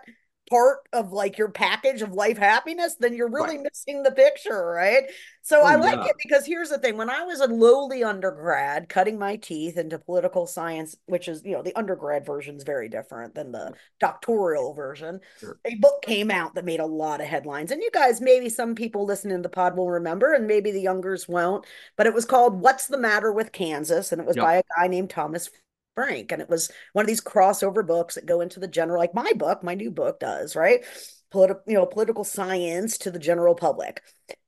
part 0.50 0.78
of 0.92 1.12
like 1.12 1.38
your 1.38 1.48
package 1.48 2.02
of 2.02 2.12
life 2.12 2.36
happiness, 2.36 2.96
then 2.98 3.14
you're 3.14 3.30
really 3.30 3.56
right. 3.56 3.68
missing 3.72 4.02
the 4.02 4.10
picture, 4.10 4.66
right? 4.66 5.04
So 5.42 5.60
oh, 5.60 5.64
I 5.64 5.76
like 5.76 5.98
yeah. 5.98 6.06
it 6.06 6.16
because 6.22 6.44
here's 6.44 6.70
the 6.70 6.78
thing. 6.78 6.96
When 6.96 7.08
I 7.08 7.22
was 7.22 7.40
a 7.40 7.46
lowly 7.46 8.02
undergrad 8.02 8.88
cutting 8.88 9.18
my 9.18 9.36
teeth 9.36 9.78
into 9.78 9.98
political 9.98 10.46
science, 10.46 10.96
which 11.06 11.28
is, 11.28 11.42
you 11.44 11.52
know, 11.52 11.62
the 11.62 11.76
undergrad 11.76 12.26
version 12.26 12.56
is 12.56 12.64
very 12.64 12.88
different 12.88 13.34
than 13.34 13.52
the 13.52 13.72
doctoral 14.00 14.74
version, 14.74 15.20
sure. 15.38 15.58
a 15.64 15.76
book 15.76 16.02
came 16.02 16.30
out 16.30 16.54
that 16.56 16.64
made 16.64 16.80
a 16.80 16.86
lot 16.86 17.20
of 17.20 17.26
headlines. 17.28 17.70
And 17.70 17.80
you 17.80 17.90
guys, 17.92 18.20
maybe 18.20 18.48
some 18.48 18.74
people 18.74 19.06
listening 19.06 19.36
to 19.36 19.42
the 19.42 19.48
pod 19.48 19.76
will 19.76 19.90
remember, 19.90 20.34
and 20.34 20.46
maybe 20.46 20.72
the 20.72 20.80
youngers 20.80 21.28
won't, 21.28 21.64
but 21.96 22.06
it 22.06 22.14
was 22.14 22.24
called 22.24 22.60
What's 22.60 22.88
the 22.88 22.98
Matter 22.98 23.32
with 23.32 23.52
Kansas? 23.52 24.10
And 24.10 24.20
it 24.20 24.26
was 24.26 24.36
yep. 24.36 24.44
by 24.44 24.54
a 24.56 24.62
guy 24.76 24.88
named 24.88 25.10
Thomas 25.10 25.48
Frank. 25.94 26.32
And 26.32 26.40
it 26.40 26.48
was 26.48 26.70
one 26.92 27.04
of 27.04 27.08
these 27.08 27.20
crossover 27.20 27.86
books 27.86 28.14
that 28.14 28.26
go 28.26 28.40
into 28.40 28.60
the 28.60 28.68
general, 28.68 28.98
like 28.98 29.14
my 29.14 29.32
book, 29.36 29.62
my 29.62 29.74
new 29.74 29.90
book 29.90 30.20
does, 30.20 30.56
right? 30.56 30.84
Political, 31.30 31.62
you 31.66 31.74
know, 31.74 31.86
political 31.86 32.24
science 32.24 32.98
to 32.98 33.10
the 33.10 33.18
general 33.18 33.54
public. 33.54 34.02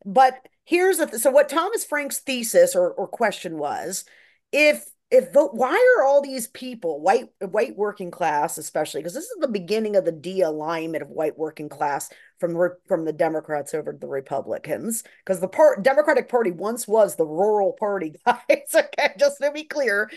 But 0.05 0.35
here's 0.64 0.98
the 0.98 1.07
th- 1.07 1.22
so 1.22 1.31
what 1.31 1.48
Thomas 1.48 1.85
Frank's 1.85 2.18
thesis 2.18 2.74
or, 2.74 2.90
or 2.92 3.07
question 3.07 3.59
was 3.59 4.05
if 4.52 4.85
if 5.11 5.33
vote 5.33 5.50
why 5.55 5.74
are 5.98 6.05
all 6.05 6.22
these 6.22 6.46
people 6.48 7.00
white 7.00 7.28
white 7.40 7.76
working 7.76 8.11
class 8.11 8.59
especially 8.59 9.00
because 9.00 9.14
this 9.14 9.24
is 9.24 9.37
the 9.40 9.48
beginning 9.48 9.94
of 9.96 10.05
the 10.05 10.12
de-alignment 10.12 11.02
of 11.02 11.11
white 11.11 11.37
working 11.38 11.68
class 11.68 12.09
from 12.42 12.59
from 12.88 13.05
the 13.05 13.12
democrats 13.12 13.72
over 13.72 13.92
to 13.92 13.98
the 14.00 14.09
republicans 14.09 15.05
because 15.24 15.38
the 15.38 15.46
part 15.46 15.81
democratic 15.85 16.28
party 16.28 16.50
once 16.50 16.88
was 16.88 17.14
the 17.14 17.24
rural 17.24 17.72
party 17.72 18.16
guys 18.26 18.74
okay? 18.74 19.14
Just 19.16 19.38
to 19.40 19.52
be 19.52 19.62
clear 19.62 20.11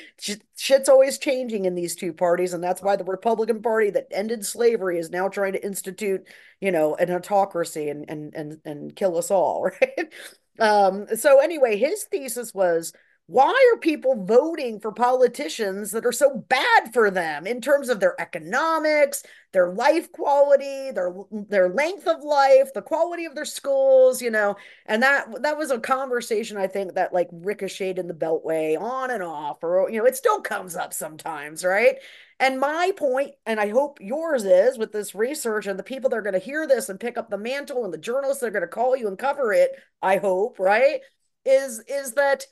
shit's 0.57 0.89
always 0.89 1.19
changing 1.19 1.65
in 1.65 1.75
these 1.75 1.95
two 1.95 2.11
parties 2.11 2.53
and 2.53 2.63
that's 2.63 2.81
why 2.81 2.95
the 2.95 3.03
republican 3.03 3.61
party 3.61 3.91
that 3.91 4.07
ended 4.09 4.43
slavery 4.43 4.97
is 4.97 5.11
now 5.11 5.27
trying 5.27 5.53
to 5.53 5.63
institute 5.63 6.27
you 6.59 6.71
know 6.71 6.95
an 6.95 7.11
autocracy 7.11 7.89
and 7.89 8.09
and 8.09 8.33
and, 8.33 8.59
and 8.65 8.95
kill 8.95 9.19
us 9.19 9.29
all 9.29 9.69
right? 9.81 10.13
Um 10.59 11.05
so 11.15 11.39
anyway 11.39 11.77
his 11.77 12.05
thesis 12.05 12.55
was 12.55 12.91
why 13.27 13.51
are 13.73 13.79
people 13.79 14.23
voting 14.23 14.79
for 14.79 14.91
politicians 14.91 15.89
that 15.91 16.05
are 16.05 16.11
so 16.11 16.45
bad 16.47 16.93
for 16.93 17.09
them 17.09 17.47
in 17.47 17.59
terms 17.59 17.89
of 17.89 17.99
their 17.99 18.19
economics 18.21 19.23
their 19.51 19.71
life 19.73 20.11
quality 20.11 20.91
their 20.91 21.11
their 21.31 21.69
length 21.69 22.07
of 22.07 22.21
life 22.23 22.71
the 22.75 22.81
quality 22.81 23.25
of 23.25 23.33
their 23.33 23.45
schools 23.45 24.21
you 24.21 24.29
know? 24.29 24.55
And 24.85 25.01
that 25.01 25.41
that 25.41 25.57
was 25.57 25.71
a 25.71 25.79
conversation 25.79 26.57
i 26.57 26.67
think 26.67 26.93
that 26.93 27.13
like 27.13 27.29
ricocheted 27.31 27.97
in 27.97 28.07
the 28.07 28.13
beltway 28.13 28.79
on 28.79 29.09
and 29.09 29.23
off 29.23 29.63
or 29.63 29.89
you 29.89 29.97
know 29.97 30.05
it 30.05 30.15
still 30.15 30.41
comes 30.41 30.75
up 30.75 30.93
sometimes 30.93 31.63
right? 31.63 31.95
And 32.39 32.59
my 32.59 32.91
point 32.97 33.31
and 33.45 33.59
i 33.59 33.69
hope 33.69 33.99
yours 34.01 34.43
is 34.43 34.77
with 34.77 34.91
this 34.91 35.15
research 35.15 35.67
and 35.67 35.79
the 35.79 35.83
people 35.83 36.09
that 36.09 36.17
are 36.17 36.21
going 36.21 36.33
to 36.33 36.39
hear 36.39 36.67
this 36.67 36.89
and 36.89 36.99
pick 36.99 37.17
up 37.17 37.29
the 37.29 37.37
mantle 37.37 37.85
and 37.85 37.93
the 37.93 37.97
journalists 37.97 38.41
that 38.41 38.47
are 38.47 38.51
going 38.51 38.61
to 38.61 38.67
call 38.67 38.95
you 38.95 39.07
and 39.07 39.17
cover 39.17 39.53
it 39.53 39.71
i 40.01 40.17
hope 40.17 40.59
right 40.59 40.99
is 41.45 41.81
is 41.87 42.13
that 42.13 42.45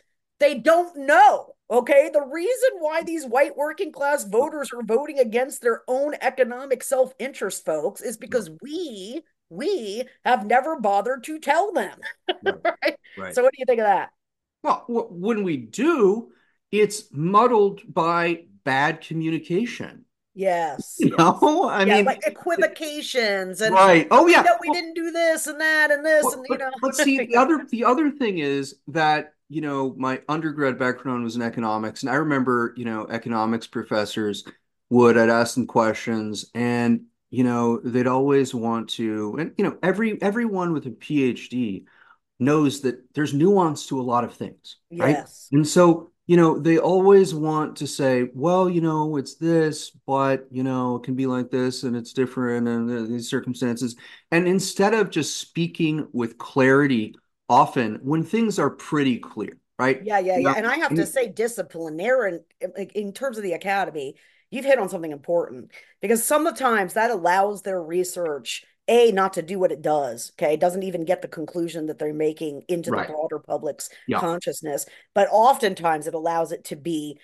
they 0.44 0.56
don't 0.56 0.96
know. 0.98 1.56
Okay. 1.72 2.10
The 2.12 2.22
reason 2.22 2.70
why 2.80 3.02
these 3.02 3.26
white 3.26 3.56
working 3.56 3.92
class 3.92 4.26
voters 4.26 4.72
are 4.74 4.84
voting 4.84 5.20
against 5.20 5.62
their 5.62 5.82
own 5.88 6.16
economic 6.22 6.84
self 6.84 7.14
interest, 7.18 7.66
folks, 7.66 8.02
is 8.02 8.18
because 8.18 8.50
mm. 8.50 8.58
we, 8.62 9.22
we 9.50 10.04
have 10.26 10.46
never 10.46 10.80
bothered 10.80 11.24
to 11.24 11.40
tell 11.40 11.72
them. 11.72 11.98
right? 12.44 12.96
right? 13.18 13.34
So, 13.34 13.44
what 13.44 13.54
do 13.54 13.58
you 13.60 13.66
think 13.66 13.80
of 13.80 13.86
that? 13.86 14.10
Well, 14.64 14.86
when 14.88 15.44
we 15.44 15.58
do, 15.58 16.32
it's 16.72 17.06
muddled 17.12 17.82
by 17.92 18.46
bad 18.64 19.02
communication. 19.02 20.06
Yes. 20.36 20.98
You 21.04 21.16
know, 21.18 21.68
I 21.70 21.84
yeah, 21.84 21.96
mean, 21.98 22.06
like 22.06 22.26
equivocations 22.26 23.62
and 23.62 23.76
right. 23.76 24.08
Oh 24.10 24.28
yeah. 24.28 24.44
we 24.62 24.70
didn't 24.72 24.94
do 24.94 25.12
this 25.12 25.48
and 25.48 25.60
that 25.60 25.92
and 25.92 26.06
this 26.06 26.24
well, 26.24 26.34
and 26.34 26.46
you 26.50 26.58
know. 26.58 26.72
But 26.82 26.96
see, 26.96 27.18
the 27.18 27.36
other 27.36 27.66
the 27.72 27.84
other 27.84 28.10
thing 28.10 28.38
is 28.40 28.76
that 28.88 29.34
you 29.54 29.62
know, 29.62 29.94
my 29.98 30.20
undergrad 30.28 30.80
background 30.80 31.24
was 31.24 31.36
in 31.36 31.44
economics, 31.44 32.02
and 32.02 32.10
I 32.10 32.16
remember, 32.16 32.74
you 32.76 32.86
know, 32.86 33.06
economics 33.08 33.68
professors 33.68 34.44
would 34.90 35.16
I'd 35.16 35.30
ask 35.30 35.54
them 35.54 35.68
questions, 35.68 36.50
and 36.56 37.02
you 37.30 37.44
know, 37.44 37.80
they'd 37.80 38.08
always 38.08 38.56
want 38.56 38.90
to, 38.92 39.36
and 39.40 39.54
you 39.58 39.64
know, 39.64 39.78
every 39.84 40.20
everyone 40.24 40.74
with 40.74 40.88
a 40.88 40.90
PhD 40.90 41.86
knows 42.40 42.82
that 42.82 43.14
there's 43.14 43.34
nuance 43.34 43.88
to 43.88 44.00
a 44.00 44.02
lot 44.02 44.24
of 44.24 44.34
things, 44.34 44.78
right? 44.92 45.18
Yes. 45.18 45.50
And 45.52 45.68
so, 45.68 46.10
you 46.26 46.36
know, 46.36 46.58
they 46.58 46.80
always 46.80 47.36
want 47.36 47.76
to 47.78 47.86
say, 47.88 48.30
well, 48.34 48.68
you 48.68 48.82
know, 48.82 49.18
it's 49.18 49.36
this, 49.36 49.92
but 50.08 50.48
you 50.50 50.64
know, 50.64 50.96
it 50.96 51.04
can 51.04 51.14
be 51.14 51.28
like 51.28 51.52
this, 51.52 51.84
and 51.84 51.96
it's 51.96 52.12
different, 52.12 52.68
and 52.68 52.90
uh, 52.90 53.08
these 53.08 53.30
circumstances. 53.30 53.96
And 54.32 54.48
instead 54.48 54.96
of 54.96 55.12
just 55.12 55.38
speaking 55.38 56.08
with 56.12 56.40
clarity 56.40 57.14
often 57.54 58.00
when 58.02 58.24
things 58.24 58.58
are 58.58 58.72
pretty 58.72 59.20
clear, 59.20 59.60
right? 59.78 60.02
Yeah, 60.04 60.20
yeah, 60.20 60.38
yeah. 60.38 60.54
And 60.58 60.66
I 60.66 60.78
have 60.78 60.96
to 60.96 61.06
say, 61.06 61.30
disciplinary, 61.30 62.40
like 62.76 62.94
in 62.94 63.14
terms 63.14 63.38
of 63.38 63.44
the 63.44 63.54
academy, 63.54 64.16
you've 64.50 64.66
hit 64.66 64.80
on 64.80 64.90
something 64.90 65.12
important 65.12 65.72
because 66.02 66.24
sometimes 66.24 66.94
that 66.94 67.12
allows 67.12 67.62
their 67.62 67.82
research 67.82 68.66
a 68.90 69.12
not 69.14 69.34
to 69.34 69.42
do 69.42 69.60
what 69.60 69.72
it 69.72 69.82
does 69.82 70.34
okay 70.38 70.56
it 70.56 70.60
doesn't 70.60 70.84
even 70.84 71.06
get 71.06 71.22
the 71.22 71.28
conclusion 71.30 71.86
that 71.86 71.98
they're 72.00 72.14
making 72.14 72.64
into 72.68 72.92
right. 72.92 73.08
the 73.08 73.14
broader 73.14 73.40
public's 73.40 73.90
yeah. 74.10 74.20
consciousness 74.20 74.86
but 75.14 75.30
oftentimes 75.32 76.06
it 76.06 76.14
allows 76.14 76.52
it 76.52 76.66
to 76.66 76.76
be 76.76 77.18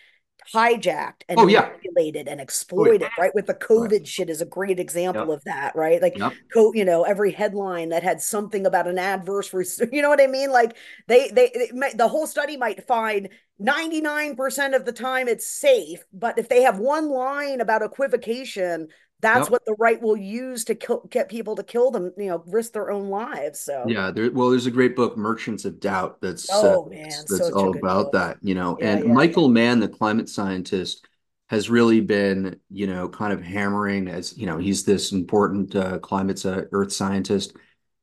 hijacked 0.54 1.24
and 1.28 1.40
oh, 1.40 1.48
yeah. 1.48 1.70
manipulated 1.70 2.28
and 2.28 2.42
exploited, 2.42 3.04
oh, 3.04 3.10
yeah. 3.18 3.24
right? 3.24 3.36
With 3.36 3.48
the 3.48 3.54
COVID 3.54 3.92
right. 3.92 4.08
shit 4.08 4.30
is 4.30 4.42
a 4.42 4.46
great 4.46 4.80
example 4.80 5.28
yep. 5.28 5.38
of 5.38 5.44
that, 5.44 5.76
right? 5.76 6.02
Like, 6.02 6.18
yep. 6.18 6.34
co- 6.54 6.74
you 6.74 6.86
know, 6.86 7.04
every 7.04 7.32
headline 7.32 7.90
that 7.90 8.04
had 8.04 8.22
something 8.22 8.66
about 8.66 8.88
an 8.88 8.98
adverse, 8.98 9.54
res- 9.54 9.82
you 9.92 10.02
know 10.02 10.10
what 10.10 10.22
I 10.22 10.28
mean? 10.28 10.52
Like, 10.52 10.76
they, 11.08 11.30
they, 11.30 11.70
they 11.74 11.92
the 11.94 12.08
whole 12.08 12.28
study 12.28 12.58
might 12.58 12.86
find 12.86 13.30
99% 13.62 14.76
of 14.76 14.86
the 14.86 14.92
time 14.92 15.28
it's 15.28 15.48
safe, 15.48 16.04
but 16.14 16.40
if 16.40 16.50
they 16.50 16.62
have 16.62 16.80
one 16.80 17.10
line 17.10 17.62
about 17.62 17.82
equivocation, 17.82 18.88
that's 19.22 19.46
yep. 19.46 19.52
what 19.52 19.66
the 19.66 19.76
right 19.78 20.02
will 20.02 20.16
use 20.16 20.64
to 20.66 20.76
kill, 20.76 21.06
get 21.10 21.30
people 21.30 21.56
to 21.56 21.64
kill 21.64 21.92
them, 21.92 22.14
you 22.18 22.28
know, 22.28 22.44
risk 22.48 22.74
their 22.74 22.90
own 22.90 23.10
lives. 23.10 23.60
So 23.60 23.86
yeah, 23.88 24.12
there, 24.12 24.32
well, 24.32 24.50
there's 24.50 24.66
a 24.66 24.72
great 24.72 24.96
book, 24.96 25.18
Merchants 25.18 25.66
of 25.66 25.80
Doubt, 25.80 26.22
that's 26.22 26.48
oh 26.52 26.86
uh, 26.86 26.90
man, 26.90 27.10
that's 27.10 27.52
all 27.52 27.78
about 27.78 28.06
book. 28.06 28.14
that, 28.14 28.38
you 28.42 28.56
know. 28.56 28.78
Yeah, 28.80 28.92
and 28.92 29.06
yeah, 29.06 29.12
Michael 29.12 29.48
yeah. 29.48 29.54
Mann, 29.54 29.80
the 29.80 29.90
climate 29.90 30.30
scientist, 30.30 31.06
has 31.50 31.70
really 31.70 32.00
been, 32.00 32.60
you 32.70 32.88
know, 32.88 33.10
kind 33.10 33.34
of 33.34 33.42
hammering 33.42 34.08
as 34.08 34.38
you 34.38 34.46
know, 34.46 34.58
he's 34.58 34.86
this 34.86 35.12
important 35.12 35.76
uh, 35.76 36.00
climate 36.00 36.46
uh, 36.46 36.64
earth 36.72 36.94
scientist, 36.94 37.58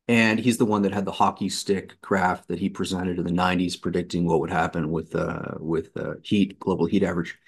and 0.09 0.39
he's 0.39 0.59
the 0.59 0.67
one 0.67 0.83
that 0.83 0.93
had 0.93 1.07
the 1.07 1.13
hockey 1.13 1.49
stick 1.49 1.99
graph 2.03 2.47
that 2.49 2.59
he 2.59 2.69
presented 2.69 3.19
in 3.19 3.25
the 3.25 3.31
'90s, 3.31 3.81
predicting 3.81 4.27
what 4.27 4.41
would 4.41 4.51
happen 4.51 4.91
with 4.91 5.15
uh, 5.17 5.55
with 5.61 5.97
uh, 5.97 6.15
heat, 6.23 6.59
global 6.59 6.85
heat 6.85 7.03
average. 7.03 7.39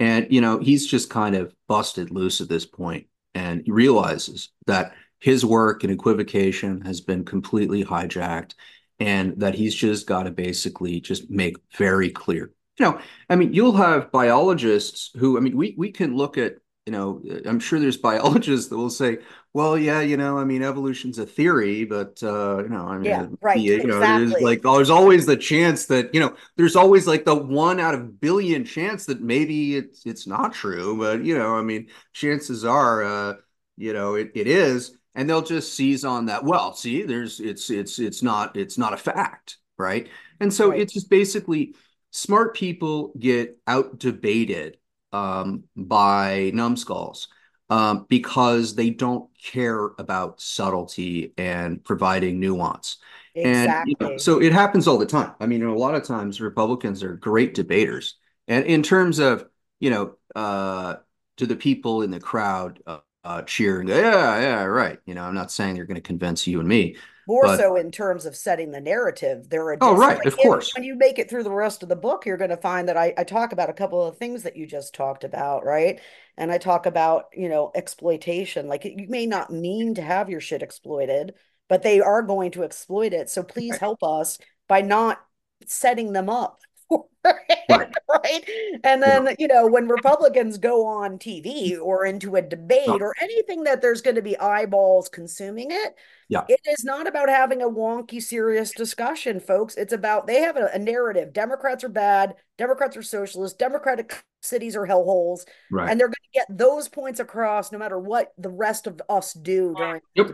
And 0.00 0.26
you 0.28 0.40
know, 0.40 0.58
he's 0.58 0.88
just 0.88 1.08
kind 1.08 1.36
of 1.36 1.54
busted 1.68 2.10
loose 2.10 2.40
at 2.40 2.48
this 2.48 2.66
point 2.66 3.06
and 3.34 3.62
realizes 3.66 4.50
that 4.66 4.94
his 5.18 5.44
work 5.44 5.84
in 5.84 5.90
equivocation 5.90 6.80
has 6.82 7.00
been 7.00 7.24
completely 7.24 7.84
hijacked 7.84 8.54
and 8.98 9.38
that 9.40 9.54
he's 9.54 9.74
just 9.74 10.06
got 10.06 10.24
to 10.24 10.30
basically 10.30 11.00
just 11.00 11.30
make 11.30 11.56
very 11.76 12.10
clear. 12.10 12.52
You 12.78 12.86
know 12.86 13.00
i 13.28 13.36
mean 13.36 13.52
you'll 13.52 13.76
have 13.76 14.10
biologists 14.10 15.10
who 15.18 15.36
i 15.36 15.40
mean 15.40 15.56
we 15.56 15.74
we 15.76 15.92
can 15.92 16.16
look 16.16 16.38
at 16.38 16.56
you 16.86 16.92
know 16.92 17.22
i'm 17.44 17.60
sure 17.60 17.78
there's 17.78 17.96
biologists 18.10 18.68
that 18.68 18.78
will 18.78 18.90
say 18.90 19.18
well 19.54 19.76
yeah 19.76 20.00
you 20.00 20.16
know 20.16 20.38
i 20.38 20.44
mean 20.44 20.62
evolution's 20.62 21.18
a 21.18 21.26
theory 21.26 21.84
but 21.84 22.22
uh 22.22 22.62
you 22.62 22.68
know 22.68 22.86
i 22.86 22.94
mean 22.94 23.04
yeah 23.04 23.26
right 23.40 23.60
you 23.60 23.84
know 23.84 23.98
exactly. 23.98 24.26
there's 24.26 24.42
like 24.42 24.62
there's 24.62 24.90
always 24.90 25.26
the 25.26 25.36
chance 25.36 25.86
that 25.86 26.12
you 26.14 26.20
know 26.20 26.34
there's 26.56 26.76
always 26.76 27.06
like 27.06 27.24
the 27.24 27.34
one 27.34 27.78
out 27.78 27.94
of 27.94 28.20
billion 28.20 28.64
chance 28.64 29.06
that 29.06 29.20
maybe 29.20 29.76
it's 29.76 30.06
it's 30.06 30.26
not 30.26 30.52
true 30.52 30.96
but 30.98 31.24
you 31.24 31.36
know 31.36 31.56
i 31.56 31.62
mean 31.62 31.86
chances 32.12 32.64
are 32.64 33.04
uh 33.04 33.34
you 33.76 33.92
know 33.92 34.14
it, 34.14 34.30
it 34.34 34.46
is 34.46 34.96
and 35.14 35.28
they'll 35.28 35.42
just 35.42 35.74
seize 35.74 36.04
on 36.04 36.26
that 36.26 36.44
well 36.44 36.72
see 36.72 37.02
there's 37.02 37.40
it's 37.40 37.70
it's 37.70 37.98
it's 37.98 38.22
not 38.22 38.56
it's 38.56 38.78
not 38.78 38.94
a 38.94 38.98
fact 38.98 39.58
right 39.78 40.08
and 40.40 40.52
so 40.52 40.70
right. 40.70 40.80
it's 40.80 40.92
just 40.92 41.10
basically 41.10 41.74
smart 42.10 42.54
people 42.54 43.12
get 43.18 43.58
out 43.66 43.98
debated 43.98 44.76
um, 45.12 45.64
by 45.76 46.50
numbskulls 46.54 47.28
um, 47.72 48.06
because 48.10 48.74
they 48.74 48.90
don't 48.90 49.30
care 49.42 49.92
about 49.98 50.42
subtlety 50.42 51.32
and 51.38 51.82
providing 51.82 52.38
nuance. 52.38 52.98
Exactly. 53.34 53.50
And 53.62 53.88
you 53.88 53.96
know, 53.98 54.16
so 54.18 54.42
it 54.42 54.52
happens 54.52 54.86
all 54.86 54.98
the 54.98 55.06
time. 55.06 55.32
I 55.40 55.46
mean, 55.46 55.62
a 55.62 55.74
lot 55.74 55.94
of 55.94 56.04
times 56.04 56.38
Republicans 56.38 57.02
are 57.02 57.14
great 57.14 57.54
debaters, 57.54 58.16
and 58.46 58.66
in 58.66 58.82
terms 58.82 59.18
of 59.18 59.46
you 59.80 59.88
know, 59.88 60.14
uh, 60.36 60.96
to 61.38 61.46
the 61.46 61.56
people 61.56 62.02
in 62.02 62.10
the 62.10 62.20
crowd 62.20 62.80
uh, 62.86 62.98
uh, 63.24 63.42
cheer 63.42 63.80
and 63.80 63.88
go, 63.88 63.96
yeah, 63.96 64.38
yeah, 64.38 64.64
right. 64.64 64.98
You 65.06 65.14
know, 65.14 65.24
I'm 65.24 65.34
not 65.34 65.50
saying 65.50 65.74
they're 65.74 65.86
going 65.86 65.94
to 65.94 66.02
convince 66.02 66.46
you 66.46 66.60
and 66.60 66.68
me, 66.68 66.96
more 67.26 67.44
but, 67.44 67.56
so 67.56 67.76
in 67.76 67.90
terms 67.90 68.26
of 68.26 68.36
setting 68.36 68.70
the 68.70 68.80
narrative. 68.80 69.48
There 69.48 69.64
are 69.66 69.76
oh 69.80 69.96
right, 69.96 70.18
like 70.18 70.26
of 70.26 70.36
course. 70.36 70.74
When 70.74 70.84
you 70.84 70.94
make 70.96 71.18
it 71.18 71.30
through 71.30 71.44
the 71.44 71.50
rest 71.50 71.82
of 71.82 71.88
the 71.88 71.96
book, 71.96 72.26
you're 72.26 72.36
going 72.36 72.50
to 72.50 72.56
find 72.56 72.88
that 72.88 72.96
I, 72.96 73.14
I 73.16 73.24
talk 73.24 73.52
about 73.52 73.70
a 73.70 73.74
couple 73.74 74.02
of 74.04 74.16
things 74.16 74.42
that 74.42 74.56
you 74.56 74.66
just 74.66 74.94
talked 74.94 75.24
about, 75.24 75.64
right? 75.64 76.00
And 76.36 76.50
I 76.50 76.58
talk 76.58 76.86
about 76.86 77.26
you 77.34 77.48
know 77.48 77.70
exploitation. 77.74 78.68
Like 78.68 78.84
you 78.84 79.06
may 79.08 79.26
not 79.26 79.52
mean 79.52 79.94
to 79.94 80.02
have 80.02 80.30
your 80.30 80.40
shit 80.40 80.62
exploited, 80.62 81.34
but 81.68 81.82
they 81.82 82.00
are 82.00 82.22
going 82.22 82.50
to 82.52 82.64
exploit 82.64 83.12
it. 83.12 83.30
So 83.30 83.42
please 83.42 83.76
help 83.76 84.02
us 84.02 84.38
by 84.68 84.82
not 84.82 85.20
setting 85.66 86.12
them 86.12 86.28
up 86.28 86.60
right. 87.24 87.94
right. 88.08 88.44
And 88.84 89.02
then, 89.02 89.24
yeah. 89.24 89.34
you 89.38 89.48
know, 89.48 89.66
when 89.66 89.88
Republicans 89.88 90.58
go 90.58 90.86
on 90.86 91.18
TV 91.18 91.78
or 91.80 92.04
into 92.04 92.36
a 92.36 92.42
debate 92.42 92.88
oh. 92.88 92.98
or 92.98 93.14
anything 93.20 93.64
that 93.64 93.80
there's 93.80 94.02
going 94.02 94.16
to 94.16 94.22
be 94.22 94.38
eyeballs 94.38 95.08
consuming 95.08 95.68
it, 95.70 95.94
yeah. 96.32 96.44
it 96.48 96.60
is 96.66 96.84
not 96.84 97.06
about 97.06 97.28
having 97.28 97.62
a 97.62 97.68
wonky, 97.68 98.20
serious 98.22 98.72
discussion, 98.72 99.40
folks. 99.40 99.76
It's 99.76 99.92
about 99.92 100.26
they 100.26 100.40
have 100.40 100.56
a, 100.56 100.70
a 100.72 100.78
narrative. 100.78 101.32
Democrats 101.32 101.84
are 101.84 101.88
bad, 101.88 102.34
Democrats 102.58 102.96
are 102.96 103.02
socialists, 103.02 103.56
Democratic 103.56 104.24
cities 104.40 104.76
are 104.76 104.86
hellholes. 104.86 105.40
Right. 105.70 105.90
And 105.90 106.00
they're 106.00 106.08
going 106.08 106.14
to 106.14 106.38
get 106.38 106.46
those 106.50 106.88
points 106.88 107.20
across 107.20 107.72
no 107.72 107.78
matter 107.78 107.98
what 107.98 108.32
the 108.38 108.50
rest 108.50 108.86
of 108.86 109.00
us 109.08 109.32
do 109.32 109.74
during 109.76 110.00
yep. 110.14 110.32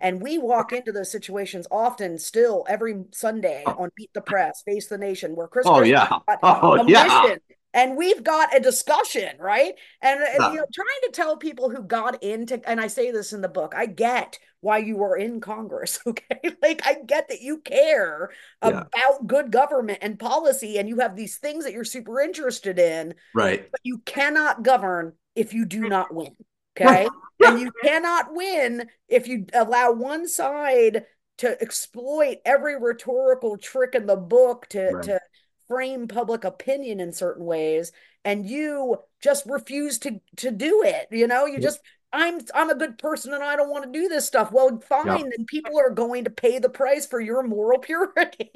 And 0.00 0.22
we 0.22 0.38
walk 0.38 0.72
into 0.72 0.92
those 0.92 1.10
situations 1.10 1.66
often 1.70 2.18
still 2.18 2.64
every 2.68 3.04
Sunday 3.10 3.64
oh. 3.66 3.74
on 3.78 3.90
Meet 3.98 4.10
the 4.14 4.20
Press, 4.20 4.62
Face 4.62 4.86
the 4.86 4.98
Nation, 4.98 5.34
where 5.34 5.48
Chris 5.48 5.66
Oh, 5.68 5.82
yeah. 5.82 6.08
Oh, 6.42 6.84
yeah. 6.86 7.34
And 7.74 7.96
we've 7.96 8.24
got 8.24 8.56
a 8.56 8.60
discussion, 8.60 9.36
right? 9.38 9.74
And, 10.00 10.20
and 10.20 10.54
you 10.54 10.60
know, 10.60 10.66
trying 10.72 11.02
to 11.04 11.10
tell 11.12 11.36
people 11.36 11.68
who 11.70 11.82
got 11.82 12.22
into, 12.22 12.60
and 12.68 12.80
I 12.80 12.86
say 12.86 13.10
this 13.10 13.32
in 13.32 13.40
the 13.40 13.48
book, 13.48 13.74
I 13.76 13.86
get 13.86 14.38
why 14.60 14.78
you 14.78 14.96
were 14.96 15.16
in 15.16 15.40
Congress, 15.40 16.00
okay? 16.06 16.40
like, 16.62 16.86
I 16.86 16.96
get 17.06 17.28
that 17.28 17.40
you 17.40 17.58
care 17.58 18.30
yeah. 18.62 18.82
about 18.82 19.26
good 19.26 19.52
government 19.52 19.98
and 20.02 20.18
policy, 20.18 20.78
and 20.78 20.88
you 20.88 20.98
have 21.00 21.14
these 21.14 21.36
things 21.36 21.64
that 21.64 21.72
you're 21.72 21.84
super 21.84 22.20
interested 22.20 22.78
in. 22.78 23.14
Right. 23.34 23.70
But 23.70 23.80
you 23.84 23.98
cannot 23.98 24.62
govern 24.62 25.12
if 25.34 25.54
you 25.54 25.64
do 25.64 25.88
not 25.88 26.14
win. 26.14 26.34
Okay. 26.80 27.08
and 27.44 27.58
you 27.58 27.72
cannot 27.82 28.32
win 28.32 28.88
if 29.08 29.26
you 29.26 29.46
allow 29.52 29.90
one 29.90 30.28
side 30.28 31.06
to 31.38 31.60
exploit 31.60 32.36
every 32.44 32.78
rhetorical 32.78 33.56
trick 33.56 33.96
in 33.96 34.06
the 34.06 34.14
book 34.14 34.68
to, 34.68 34.90
right. 34.90 35.02
to 35.02 35.20
frame 35.68 36.08
public 36.08 36.44
opinion 36.44 37.00
in 37.00 37.12
certain 37.12 37.44
ways 37.44 37.92
and 38.24 38.48
you 38.48 38.96
just 39.22 39.44
refuse 39.46 39.98
to 39.98 40.20
to 40.36 40.50
do 40.50 40.82
it 40.84 41.06
you 41.10 41.26
know 41.26 41.46
you 41.46 41.60
just 41.60 41.80
I'm 42.12 42.40
I'm 42.54 42.70
a 42.70 42.74
good 42.74 42.96
person 42.96 43.34
and 43.34 43.42
I 43.42 43.54
don't 43.54 43.68
want 43.68 43.84
to 43.84 43.98
do 43.98 44.08
this 44.08 44.26
stuff. 44.26 44.50
Well, 44.50 44.80
fine, 44.80 45.06
yeah. 45.06 45.16
then 45.18 45.44
people 45.46 45.78
are 45.78 45.90
going 45.90 46.24
to 46.24 46.30
pay 46.30 46.58
the 46.58 46.70
price 46.70 47.06
for 47.06 47.20
your 47.20 47.42
moral 47.42 47.78
purity 47.80 48.50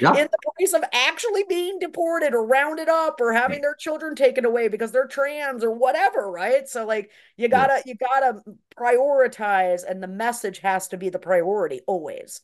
yeah. 0.00 0.16
in 0.16 0.28
the 0.30 0.52
price 0.56 0.72
of 0.72 0.82
actually 0.92 1.44
being 1.48 1.78
deported 1.78 2.34
or 2.34 2.44
rounded 2.44 2.88
up 2.88 3.20
or 3.20 3.32
having 3.32 3.60
their 3.60 3.76
children 3.76 4.16
taken 4.16 4.44
away 4.44 4.66
because 4.66 4.90
they're 4.90 5.06
trans 5.06 5.62
or 5.62 5.70
whatever, 5.70 6.30
right? 6.30 6.68
So 6.68 6.84
like 6.84 7.10
you 7.36 7.48
gotta 7.48 7.80
you 7.86 7.94
gotta 7.94 8.42
prioritize 8.76 9.88
and 9.88 10.02
the 10.02 10.08
message 10.08 10.58
has 10.58 10.88
to 10.88 10.96
be 10.96 11.08
the 11.08 11.20
priority 11.20 11.82
always. 11.86 12.40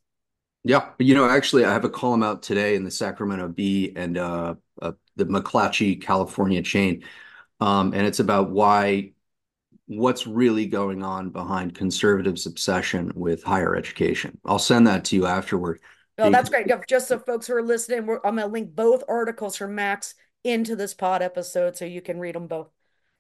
Yeah, 0.65 0.91
you 0.99 1.15
know, 1.15 1.29
actually, 1.29 1.65
I 1.65 1.73
have 1.73 1.85
a 1.85 1.91
column 1.91 2.23
out 2.23 2.43
today 2.43 2.77
in 2.77 2.85
the 2.85 2.91
Sacramento 2.91 3.49
Bee 3.49 3.93
and 3.97 4.17
uh, 4.17 4.55
uh 4.81 4.93
the 5.17 5.27
McClatchy, 5.27 6.01
California 6.01 6.63
chain, 6.63 7.05
um, 7.61 7.93
and 7.93 8.07
it's 8.07 8.21
about 8.21 8.51
why 8.51 9.13
what's 9.87 10.27
really 10.27 10.67
going 10.67 11.03
on 11.03 11.31
behind 11.31 11.75
conservatives' 11.75 12.47
obsession 12.47 13.13
with 13.15 13.43
higher 13.43 13.77
education. 13.77 14.39
I'll 14.45 14.59
send 14.59 14.87
that 14.87 15.05
to 15.07 15.17
you 15.17 15.27
afterward. 15.27 15.81
Oh, 16.19 16.31
that's 16.31 16.51
great. 16.51 16.71
Just 16.89 17.09
so 17.09 17.19
folks 17.19 17.47
who 17.47 17.55
are 17.55 17.63
listening, 17.63 17.99
I'm 17.99 18.37
going 18.37 18.37
to 18.37 18.47
link 18.47 18.75
both 18.75 19.03
articles 19.09 19.57
from 19.57 19.75
Max 19.75 20.15
into 20.45 20.77
this 20.77 20.95
pod 20.95 21.23
episode 21.23 21.77
so 21.77 21.85
you 21.85 22.01
can 22.01 22.19
read 22.19 22.35
them 22.35 22.47
both. 22.47 22.69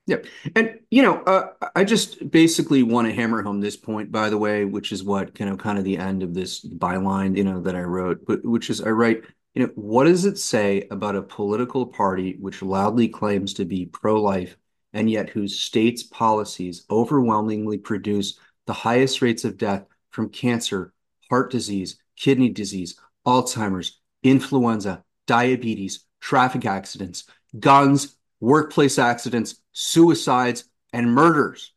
Yep. 0.07 0.27
And, 0.57 0.81
you 0.91 1.03
know, 1.03 1.23
uh, 1.23 1.53
I 1.77 1.85
just 1.85 2.29
basically 2.31 2.83
want 2.83 3.07
to 3.07 3.15
hammer 3.15 3.43
home 3.43 3.61
this 3.61 3.77
point, 3.77 4.11
by 4.11 4.31
the 4.31 4.38
way, 4.38 4.65
which 4.65 4.91
is 4.91 5.05
what, 5.05 5.38
you 5.38 5.47
know, 5.47 5.57
kind 5.57 5.79
of 5.79 5.85
the 5.85 5.97
end 5.97 6.25
of 6.25 6.35
this 6.35 6.65
byline, 6.65 7.37
you 7.37 7.45
know, 7.45 7.61
that 7.61 7.77
I 7.77 7.83
wrote, 7.83 8.27
but 8.27 8.45
which 8.45 8.69
is 8.69 8.81
I 8.81 8.91
write, 8.91 9.23
you 9.55 9.62
know, 9.62 9.73
what 9.77 10.05
does 10.05 10.25
it 10.25 10.38
say 10.38 10.88
about 10.91 11.15
a 11.15 11.23
political 11.23 11.87
party 11.87 12.37
which 12.41 12.62
loudly 12.62 13.07
claims 13.09 13.55
to 13.55 13.65
be 13.65 13.87
pro 13.87 14.21
life 14.21 14.57
and 14.93 15.09
yet 15.09 15.31
whose 15.31 15.59
state's 15.59 16.03
policies 16.03 16.85
overwhelmingly 16.91 17.79
produce 17.79 18.38
the 18.67 18.73
highest 18.73 19.23
rates 19.23 19.45
of 19.45 19.57
death 19.57 19.85
from 20.11 20.29
cancer, 20.29 20.93
heart 21.31 21.51
disease, 21.51 21.97
kidney 22.17 22.49
disease, 22.49 22.99
Alzheimer's, 23.27 24.01
influenza, 24.23 25.05
diabetes, 25.27 26.05
traffic 26.21 26.67
accidents, 26.67 27.25
guns, 27.59 28.17
workplace 28.41 28.99
accidents, 28.99 29.62
suicides, 29.72 30.64
and 30.92 31.12
murders. 31.12 31.72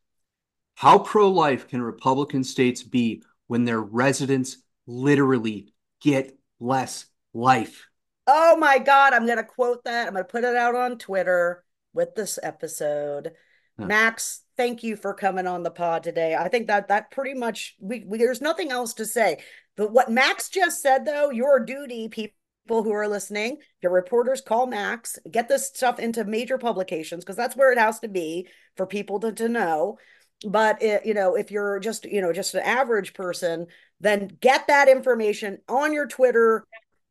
How 0.76 1.00
pro 1.00 1.30
life 1.30 1.68
can 1.68 1.82
Republican 1.82 2.44
states 2.44 2.84
be 2.84 3.24
when 3.48 3.66
their 3.66 3.80
residents 3.80 4.58
literally 4.88 5.74
get 6.02 6.38
less 6.60 7.06
life. 7.34 7.88
Oh 8.28 8.58
my 8.58 8.80
God, 8.80 9.14
I'm 9.14 9.26
going 9.26 9.38
to 9.38 9.44
quote 9.44 9.84
that. 9.86 10.08
I'm 10.08 10.14
going 10.14 10.26
to 10.26 10.32
put 10.32 10.44
it 10.44 10.56
out 10.56 10.76
on 10.76 10.98
Twitter 10.98 11.64
with 11.94 12.16
this 12.16 12.40
episode. 12.42 13.32
Huh. 13.80 13.86
Max, 13.86 14.42
thank 14.58 14.84
you 14.84 14.96
for 14.96 15.14
coming 15.14 15.48
on 15.48 15.64
the 15.64 15.72
pod 15.72 16.04
today. 16.04 16.36
I 16.36 16.48
think 16.48 16.68
that 16.68 16.88
that 16.88 17.12
pretty 17.12 17.34
much 17.34 17.76
we, 17.80 18.04
we 18.06 18.18
there's 18.18 18.42
nothing 18.42 18.72
else 18.72 18.94
to 18.96 19.06
say. 19.06 19.38
But 19.76 19.92
what 19.92 20.10
Max 20.10 20.50
just 20.50 20.82
said 20.82 21.06
though, 21.06 21.30
your 21.30 21.60
duty 21.60 22.08
people 22.08 22.36
who 22.68 22.92
are 22.92 23.08
listening, 23.08 23.58
your 23.82 23.92
reporters 23.92 24.42
call 24.42 24.66
Max, 24.68 25.20
get 25.30 25.48
this 25.48 25.68
stuff 25.68 26.00
into 26.00 26.24
major 26.26 26.58
publications 26.58 27.24
because 27.24 27.36
that's 27.36 27.56
where 27.56 27.72
it 27.72 27.78
has 27.78 28.00
to 28.00 28.08
be 28.08 28.48
for 28.76 28.86
people 28.86 29.20
to, 29.20 29.32
to 29.34 29.48
know. 29.48 29.98
But 30.46 30.82
it, 30.82 31.06
you 31.06 31.14
know, 31.14 31.36
if 31.36 31.52
you're 31.52 31.80
just, 31.80 32.06
you 32.06 32.22
know, 32.22 32.34
just 32.34 32.56
an 32.56 32.64
average 32.64 33.14
person, 33.14 33.68
then 34.00 34.38
get 34.42 34.68
that 34.68 34.90
information 34.90 35.60
on 35.70 35.94
your 35.94 36.08
Twitter, 36.08 36.66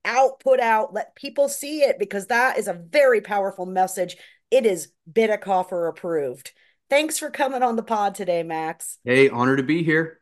out, 0.05 0.41
put 0.41 0.61
out, 0.61 0.93
let 0.93 1.15
people 1.15 1.49
see 1.49 1.83
it 1.83 1.99
because 1.99 2.27
that 2.27 2.59
is 2.59 2.69
a 2.69 2.75
very 2.75 3.21
powerful 3.21 3.65
message. 3.65 4.17
It 4.51 4.67
is 4.67 4.93
Bitecofer 5.11 5.89
approved. 5.89 6.53
Thanks 6.91 7.19
for 7.19 7.31
coming 7.31 7.63
on 7.63 7.77
the 7.77 7.83
pod 7.83 8.15
today, 8.15 8.43
Max. 8.43 8.99
Hey, 9.05 9.31
honor 9.31 9.57
to 9.57 9.63
be 9.63 9.83
here. 9.83 10.21